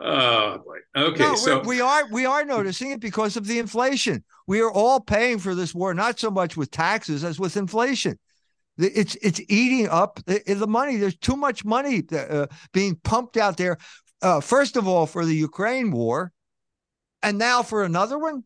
[0.00, 0.78] Oh boy.
[0.96, 4.24] Okay, no, so we're, we are noticing it because of the inflation.
[4.46, 8.18] We are all paying for this war, not so much with taxes as with inflation.
[8.78, 10.96] It's it's eating up the, the money.
[10.96, 13.76] There's too much money uh, being pumped out there.
[14.22, 16.32] Uh, first of all, for the Ukraine war,
[17.22, 18.44] and now for another one.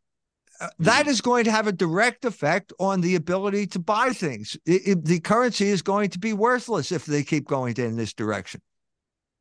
[0.60, 4.56] Uh, that is going to have a direct effect on the ability to buy things.
[4.64, 8.12] It- it- the currency is going to be worthless if they keep going in this
[8.12, 8.60] direction.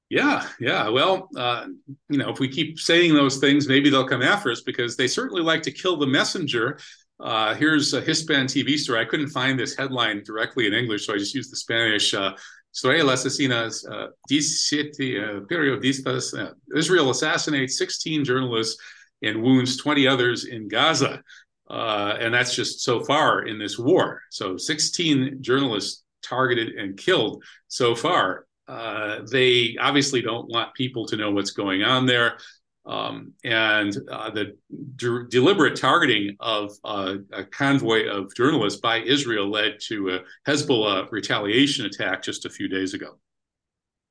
[0.09, 0.89] Yeah, yeah.
[0.89, 1.67] Well, uh,
[2.09, 5.07] you know, if we keep saying those things, maybe they'll come after us because they
[5.07, 6.77] certainly like to kill the messenger.
[7.19, 8.99] Uh, here's a Hispan TV story.
[8.99, 12.13] I couldn't find this headline directly in English, so I just used the Spanish.
[12.13, 12.33] Uh,
[12.73, 16.33] Story las asesinas uh, 17 uh, periodistas.
[16.37, 18.81] Uh, Israel assassinates 16 journalists
[19.21, 21.21] and wounds 20 others in Gaza.
[21.69, 24.21] Uh, and that's just so far in this war.
[24.29, 28.45] So 16 journalists targeted and killed so far.
[28.67, 32.37] Uh, they obviously don't want people to know what's going on there.
[32.85, 34.57] Um, and uh, the
[34.95, 40.19] de- deliberate targeting of uh, a convoy of journalists by Israel led to a
[40.49, 43.19] Hezbollah retaliation attack just a few days ago.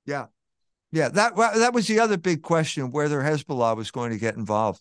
[0.06, 0.26] Yeah,
[0.92, 1.08] yeah.
[1.08, 4.80] That that was the other big question: whether Hezbollah was going to get involved,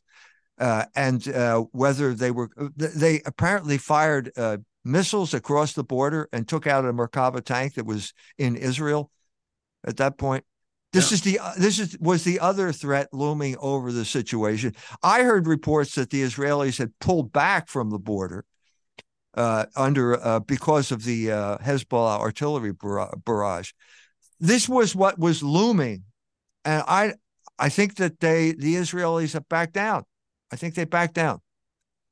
[0.59, 2.49] uh, and uh, whether they were.
[2.75, 7.85] They apparently fired uh, missiles across the border and took out a Merkava tank that
[7.85, 9.11] was in Israel.
[9.85, 10.43] At that point,
[10.91, 11.15] this Yeah.
[11.15, 14.75] is the this is was the other threat looming over the situation.
[15.03, 18.45] I heard reports that the Israelis had pulled back from the border
[19.35, 22.73] uh, under uh, because of the uh, Hezbollah artillery
[23.25, 23.71] barrage.
[24.39, 26.03] This was what was looming,
[26.63, 27.13] and I
[27.57, 30.05] I think that they the Israelis have backed down.
[30.51, 31.41] I think they backed down.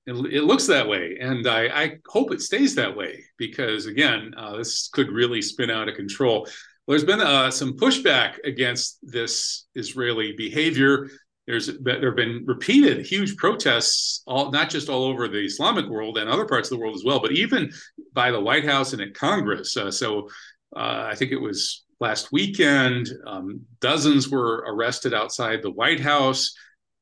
[0.06, 4.34] It, it looks that way, and I, I hope it stays that way because, again,
[4.38, 6.48] uh, this could really spin out of control.
[6.86, 11.10] Well, there's been uh, some pushback against this Israeli behavior.
[11.46, 16.18] There's there have been repeated huge protests, all not just all over the Islamic world
[16.18, 17.72] and other parts of the world as well, but even
[18.14, 19.76] by the White House and at Congress.
[19.76, 20.30] Uh, so
[20.76, 23.10] uh, I think it was last weekend.
[23.26, 26.54] Um, dozens were arrested outside the White House,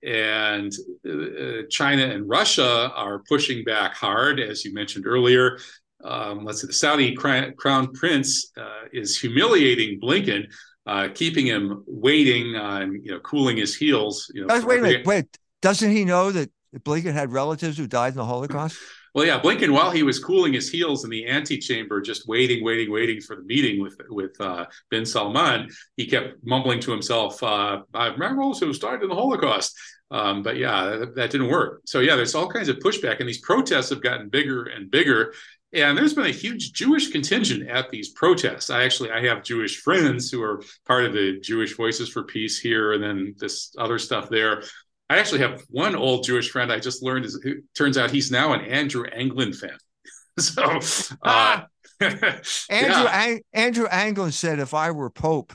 [0.03, 0.71] and
[1.07, 5.57] uh, China and Russia are pushing back hard, as you mentioned earlier.
[6.03, 10.45] Um, let's see, the Saudi crown, prince uh, is humiliating Blinken,
[10.85, 14.31] uh, keeping him waiting on, you know, cooling his heels.
[14.33, 15.05] You know, wait a minute.
[15.05, 15.25] Wait,
[15.61, 18.77] doesn't he know that Blinken had relatives who died in the Holocaust?
[19.15, 22.91] Well, yeah, Blinken, while he was cooling his heels in the antechamber, just waiting, waiting,
[22.91, 27.81] waiting for the meeting with with uh, bin Salman, he kept mumbling to himself, uh,
[27.93, 29.73] "I remember also died in the Holocaust."
[30.11, 31.83] Um, but yeah, that, that didn't work.
[31.85, 35.33] So yeah, there's all kinds of pushback, and these protests have gotten bigger and bigger.
[35.71, 38.69] And there's been a huge Jewish contingent at these protests.
[38.69, 42.59] I actually I have Jewish friends who are part of the Jewish Voices for Peace
[42.59, 44.63] here, and then this other stuff there.
[45.09, 48.31] I actually have one old Jewish friend I just learned is who turns out he's
[48.31, 49.77] now an Andrew Anglin fan.
[50.39, 50.79] so
[51.21, 51.61] uh,
[52.01, 52.29] Andrew
[52.69, 55.53] yeah, Ang- Andrew Anglin said if I were Pope,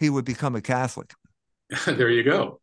[0.00, 1.12] he would become a Catholic.
[1.86, 2.60] there you go.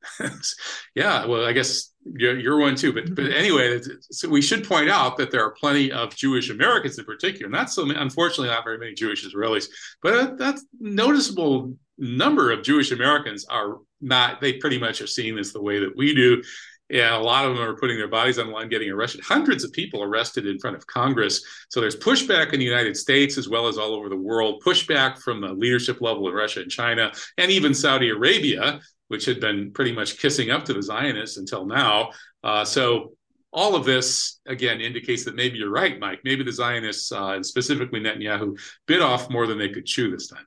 [0.96, 2.94] yeah, well, I guess you're, you're one too.
[2.94, 3.80] But but anyway,
[4.10, 7.50] so we should point out that there are plenty of Jewish Americans in particular.
[7.50, 9.66] Not so unfortunately, not very many Jewish Israelis,
[10.02, 14.42] but that's noticeable number of Jewish Americans are not.
[14.42, 16.42] They pretty much are seeing this the way that we do.
[16.90, 19.22] And a lot of them are putting their bodies on the line, getting arrested.
[19.24, 21.44] Hundreds of people arrested in front of Congress.
[21.70, 24.62] So there's pushback in the United States as well as all over the world.
[24.64, 29.40] Pushback from the leadership level in Russia and China, and even Saudi Arabia, which had
[29.40, 32.12] been pretty much kissing up to the Zionists until now.
[32.44, 33.14] Uh, so
[33.52, 36.20] all of this again indicates that maybe you're right, Mike.
[36.24, 40.28] Maybe the Zionists uh, and specifically Netanyahu bit off more than they could chew this
[40.28, 40.46] time.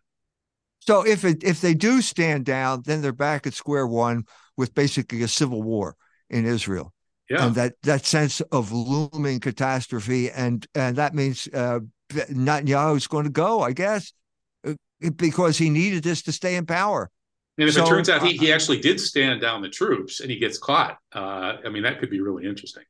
[0.87, 4.25] So if it, if they do stand down, then they're back at square one
[4.57, 5.97] with basically a civil war
[6.31, 6.93] in Israel.
[7.29, 7.47] Yeah.
[7.47, 11.81] And that that sense of looming catastrophe, and and that means uh,
[12.13, 14.13] Netanyahu's going to go, I guess,
[14.65, 14.75] uh,
[15.17, 17.11] because he needed this to stay in power.
[17.59, 20.31] And if so, it turns out he, he actually did stand down the troops and
[20.31, 22.85] he gets caught, uh, I mean, that could be really interesting.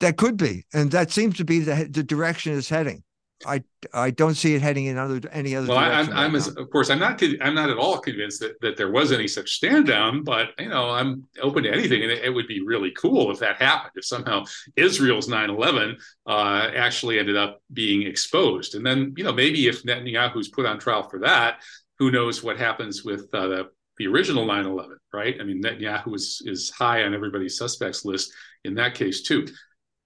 [0.00, 3.04] That could be, and that seems to be the the direction is heading.
[3.46, 3.62] I
[3.94, 5.68] I don't see it heading in other any other.
[5.68, 8.76] Well, I'm, I'm as, of course I'm not I'm not at all convinced that, that
[8.76, 12.24] there was any such stand down, but you know I'm open to anything, and it,
[12.24, 13.92] it would be really cool if that happened.
[13.96, 14.44] If somehow
[14.76, 20.48] Israel's 9/11 uh, actually ended up being exposed, and then you know maybe if Netanyahu's
[20.48, 21.62] put on trial for that,
[21.98, 25.36] who knows what happens with uh, the the original 9/11, right?
[25.40, 28.32] I mean Netanyahu is is high on everybody's suspects list
[28.64, 29.46] in that case too.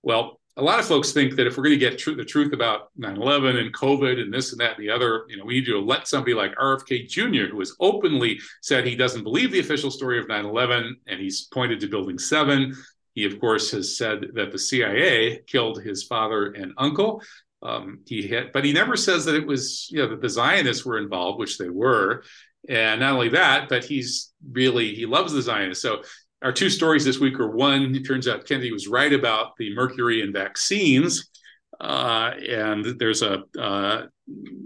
[0.02, 2.52] Well, a lot of folks think that if we're going to get tr- the truth
[2.52, 5.66] about 9-11 and covid and this and that and the other you know we need
[5.66, 9.90] to let somebody like rfk jr who has openly said he doesn't believe the official
[9.90, 12.72] story of 9-11 and he's pointed to building 7
[13.14, 17.22] he of course has said that the cia killed his father and uncle.
[17.62, 20.84] Um, he had, but he never says that it was you know that the zionists
[20.84, 22.24] were involved which they were.
[22.68, 25.82] And not only that but he's really he loves the zionists.
[25.82, 26.02] So
[26.44, 29.74] our two stories this week are one, it turns out Kennedy was right about the
[29.74, 31.30] mercury and vaccines.
[31.80, 34.02] Uh, and there's a uh,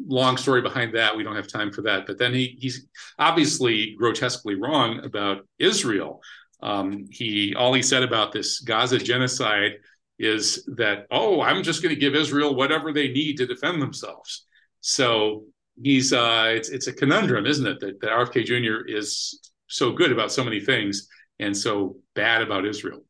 [0.06, 1.16] long story behind that.
[1.16, 2.04] We don't have time for that.
[2.04, 2.86] But then he, he's
[3.18, 6.20] obviously grotesquely wrong about Israel.
[6.60, 9.74] Um, he all he said about this Gaza genocide
[10.18, 14.46] is that oh, I'm just going to give Israel whatever they need to defend themselves.
[14.80, 15.44] So
[15.80, 17.78] he's uh, it's it's a conundrum, isn't it?
[17.78, 18.84] That, that RFK Jr.
[18.88, 21.08] is so good about so many things
[21.38, 23.04] and so bad about Israel?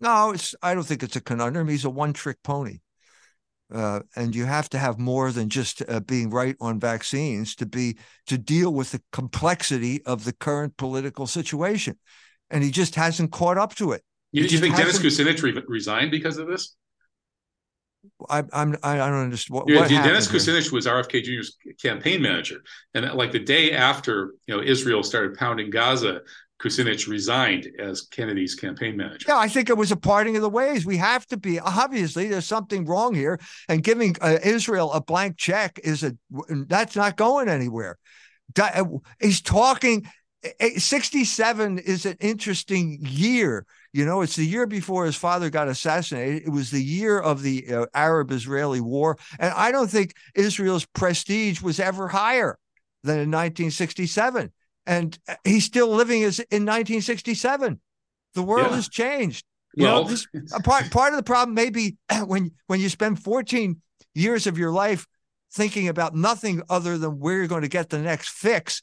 [0.00, 0.54] No, it's.
[0.62, 1.68] I don't think it's a conundrum.
[1.68, 2.80] He's a one-trick pony,
[3.72, 7.66] uh, and you have to have more than just uh, being right on vaccines to
[7.66, 7.96] be
[8.26, 11.98] to deal with the complexity of the current political situation,
[12.50, 14.02] and he just hasn't caught up to it.
[14.32, 16.76] You, do you think Dennis Kucinich re- resigned because of this?
[18.28, 19.54] I, I'm I don't understand.
[19.54, 22.62] What, yeah, what Dennis Kucinich was RFK Jr.'s campaign manager,
[22.94, 26.20] and like the day after you know Israel started pounding Gaza,
[26.58, 29.26] Kucinich resigned as Kennedy's campaign manager.
[29.28, 30.86] Yeah, I think it was a parting of the ways.
[30.86, 33.38] We have to be obviously there's something wrong here,
[33.68, 36.16] and giving uh, Israel a blank check is a
[36.48, 37.98] that's not going anywhere.
[38.58, 38.84] Uh,
[39.20, 40.06] he's talking.
[40.76, 43.66] 67 is an interesting year.
[43.92, 46.44] You know, it's the year before his father got assassinated.
[46.46, 49.18] It was the year of the uh, Arab Israeli war.
[49.40, 52.58] And I don't think Israel's prestige was ever higher
[53.02, 54.52] than in 1967
[54.86, 57.80] and uh, he's still living as in 1967.
[58.34, 58.76] The world yeah.
[58.76, 59.44] has changed.
[59.74, 60.26] You well, know, this,
[60.64, 63.80] part part of the problem may be when when you spend 14
[64.14, 65.06] years of your life
[65.52, 68.82] thinking about nothing other than where you're going to get the next fix.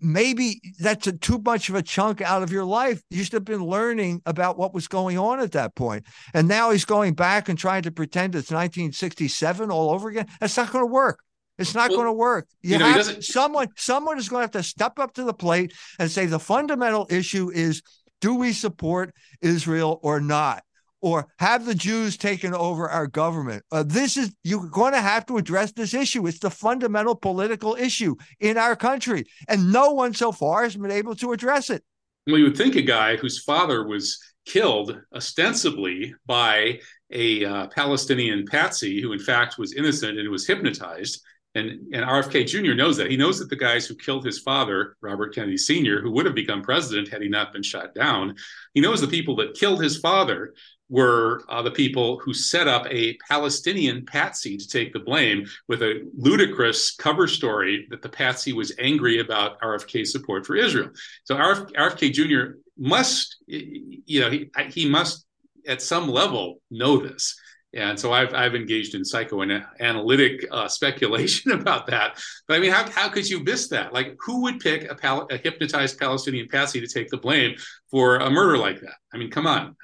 [0.00, 3.00] Maybe that's a, too much of a chunk out of your life.
[3.08, 6.06] You should have been learning about what was going on at that point.
[6.34, 10.26] And now he's going back and trying to pretend it's 1967 all over again.
[10.40, 11.20] That's not going to work.
[11.58, 12.48] It's not well, going to work.
[12.62, 15.34] You, you know, have someone someone is going to have to step up to the
[15.34, 17.82] plate and say the fundamental issue is
[18.20, 20.62] do we support Israel or not?
[21.02, 23.62] Or have the Jews taken over our government?
[23.70, 26.26] Uh, this is you're going to have to address this issue.
[26.26, 30.90] It's the fundamental political issue in our country, and no one so far has been
[30.90, 31.84] able to address it.
[32.26, 36.80] Well, you would think a guy whose father was killed ostensibly by
[37.12, 41.22] a uh, Palestinian patsy who, in fact, was innocent and was hypnotized,
[41.56, 42.74] and, and RFK Jr.
[42.74, 43.10] knows that.
[43.10, 46.34] He knows that the guys who killed his father, Robert Kennedy Sr., who would have
[46.34, 48.36] become president had he not been shot down,
[48.74, 50.54] he knows the people that killed his father
[50.88, 55.82] were uh, the people who set up a Palestinian patsy to take the blame with
[55.82, 60.90] a ludicrous cover story that the patsy was angry about RFK support for Israel.
[61.24, 62.58] So RF, RFK Jr.
[62.78, 65.26] must, you know, he, he must
[65.66, 67.36] at some level know this.
[67.76, 72.18] And so I've, I've engaged in psychoanalytic uh, speculation about that.
[72.48, 73.92] But I mean, how, how could you miss that?
[73.92, 77.54] Like, who would pick a, pal- a hypnotized Palestinian patsy to take the blame
[77.90, 78.94] for a murder like that?
[79.12, 79.76] I mean, come on.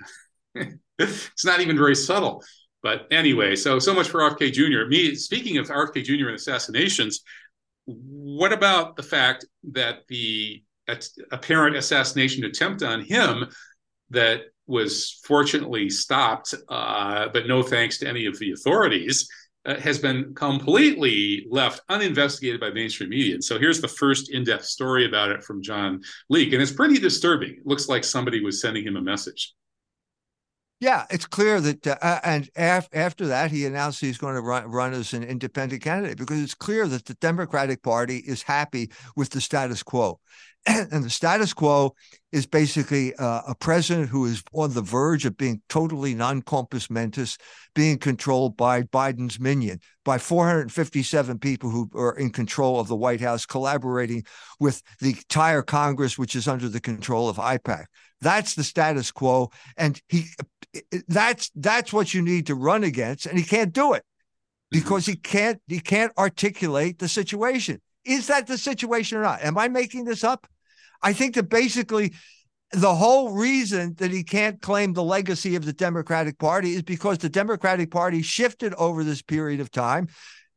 [0.99, 2.43] it's not even very subtle.
[2.83, 4.89] But anyway, so so much for RFK Jr.
[4.89, 6.27] Me speaking of RFK Jr.
[6.27, 7.23] and assassinations,
[7.85, 10.65] what about the fact that the
[11.31, 13.47] apparent assassination attempt on him
[14.11, 19.29] that was fortunately stopped, uh, but no thanks to any of the authorities.
[19.65, 23.35] uh, has been completely left uninvestigated by mainstream media.
[23.35, 26.99] And so here's the first in-depth story about it from John Leake, and it's pretty
[26.99, 27.51] disturbing.
[27.51, 29.55] It looks like somebody was sending him a message.
[30.83, 34.69] Yeah, it's clear that, uh, and af- after that, he announced he's going to run,
[34.69, 39.31] run as an independent candidate because it's clear that the Democratic Party is happy with
[39.31, 40.19] the status quo.
[40.67, 41.95] and the status quo
[42.33, 46.91] is basically uh, a president who is on the verge of being totally non compos
[46.91, 47.39] mentis,
[47.77, 53.21] being controlled by Biden's minyan, by 457 people who are in control of the White
[53.21, 54.25] House, collaborating
[54.59, 57.85] with the entire Congress, which is under the control of AIPAC.
[58.23, 60.27] That's the status quo, and he
[61.09, 64.79] that's that's what you need to run against, and he can't do it mm-hmm.
[64.79, 67.81] because he can't he can't articulate the situation.
[68.05, 69.43] Is that the situation or not?
[69.43, 70.47] Am I making this up?
[71.03, 72.15] I think that basically
[72.71, 77.19] the whole reason that he can't claim the legacy of the Democratic Party is because
[77.19, 80.09] the Democratic Party shifted over this period of time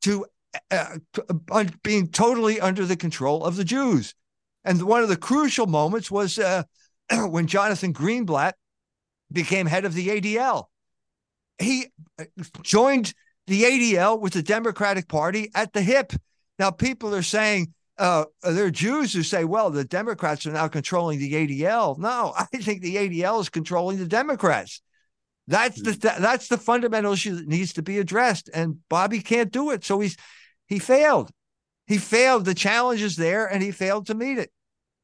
[0.04, 0.26] to
[0.72, 0.98] uh,
[1.52, 4.14] uh, being totally under the control of the Jews.
[4.64, 6.64] And one of the crucial moments was uh,
[7.30, 8.54] when Jonathan Greenblatt
[9.32, 10.66] became head of the ADL.
[11.60, 11.88] He
[12.20, 12.26] uh,
[12.62, 13.14] joined
[13.48, 16.14] the ADL with the Democratic Party at the hip.
[16.60, 20.68] Now, people are saying, uh, there are Jews who say, well, the Democrats are now
[20.68, 21.98] controlling the ADL.
[21.98, 24.82] No, I think the ADL is controlling the Democrats.
[25.48, 26.24] That's the hmm.
[26.24, 29.86] that's the fundamental issue that needs to be addressed, and Bobby can't do it.
[29.86, 30.18] So he's
[30.66, 31.30] he failed.
[31.86, 32.46] He failed.
[32.46, 34.52] The challenge is there, and he failed to meet it.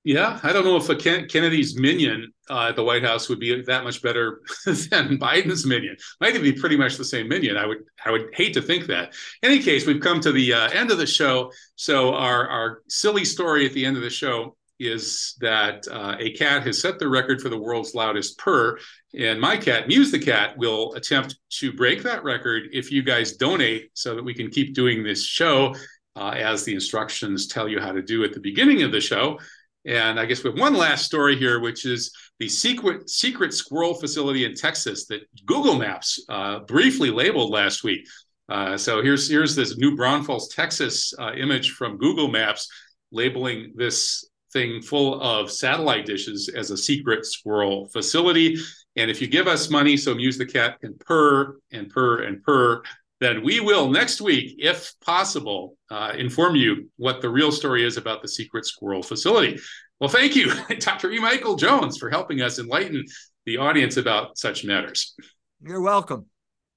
[0.03, 3.39] Yeah, I don't know if a Ken- Kennedy's minion uh, at the White House would
[3.39, 5.95] be that much better than Biden's minion.
[6.19, 7.55] Might even be pretty much the same minion.
[7.55, 9.13] I would I would hate to think that.
[9.43, 11.51] In any case, we've come to the uh, end of the show.
[11.75, 16.31] So our our silly story at the end of the show is that uh, a
[16.33, 18.79] cat has set the record for the world's loudest purr,
[19.15, 23.33] and my cat, Muse the cat, will attempt to break that record if you guys
[23.33, 25.75] donate, so that we can keep doing this show
[26.15, 29.37] uh, as the instructions tell you how to do at the beginning of the show.
[29.85, 33.95] And I guess we have one last story here, which is the secret secret squirrel
[33.95, 38.07] facility in Texas that Google Maps uh, briefly labeled last week.
[38.49, 42.67] Uh, so here's here's this New Braunfels, Texas uh, image from Google Maps
[43.11, 48.57] labeling this thing full of satellite dishes as a secret squirrel facility.
[48.97, 52.43] And if you give us money, so Muse the cat can purr and purr and
[52.43, 52.83] purr
[53.21, 57.95] then we will next week, if possible, uh, inform you what the real story is
[57.95, 59.59] about the secret squirrel facility.
[59.99, 61.11] Well, thank you, Dr.
[61.11, 61.19] E.
[61.19, 63.05] Michael Jones, for helping us enlighten
[63.45, 65.15] the audience about such matters.
[65.61, 66.25] You're welcome.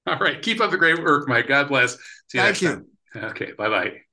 [0.05, 0.39] All right.
[0.39, 1.47] Keep up the great work, Mike.
[1.47, 1.93] God bless.
[2.27, 2.85] See you thank you.
[3.13, 3.25] Time.
[3.31, 3.53] Okay.
[3.57, 4.04] Bye bye.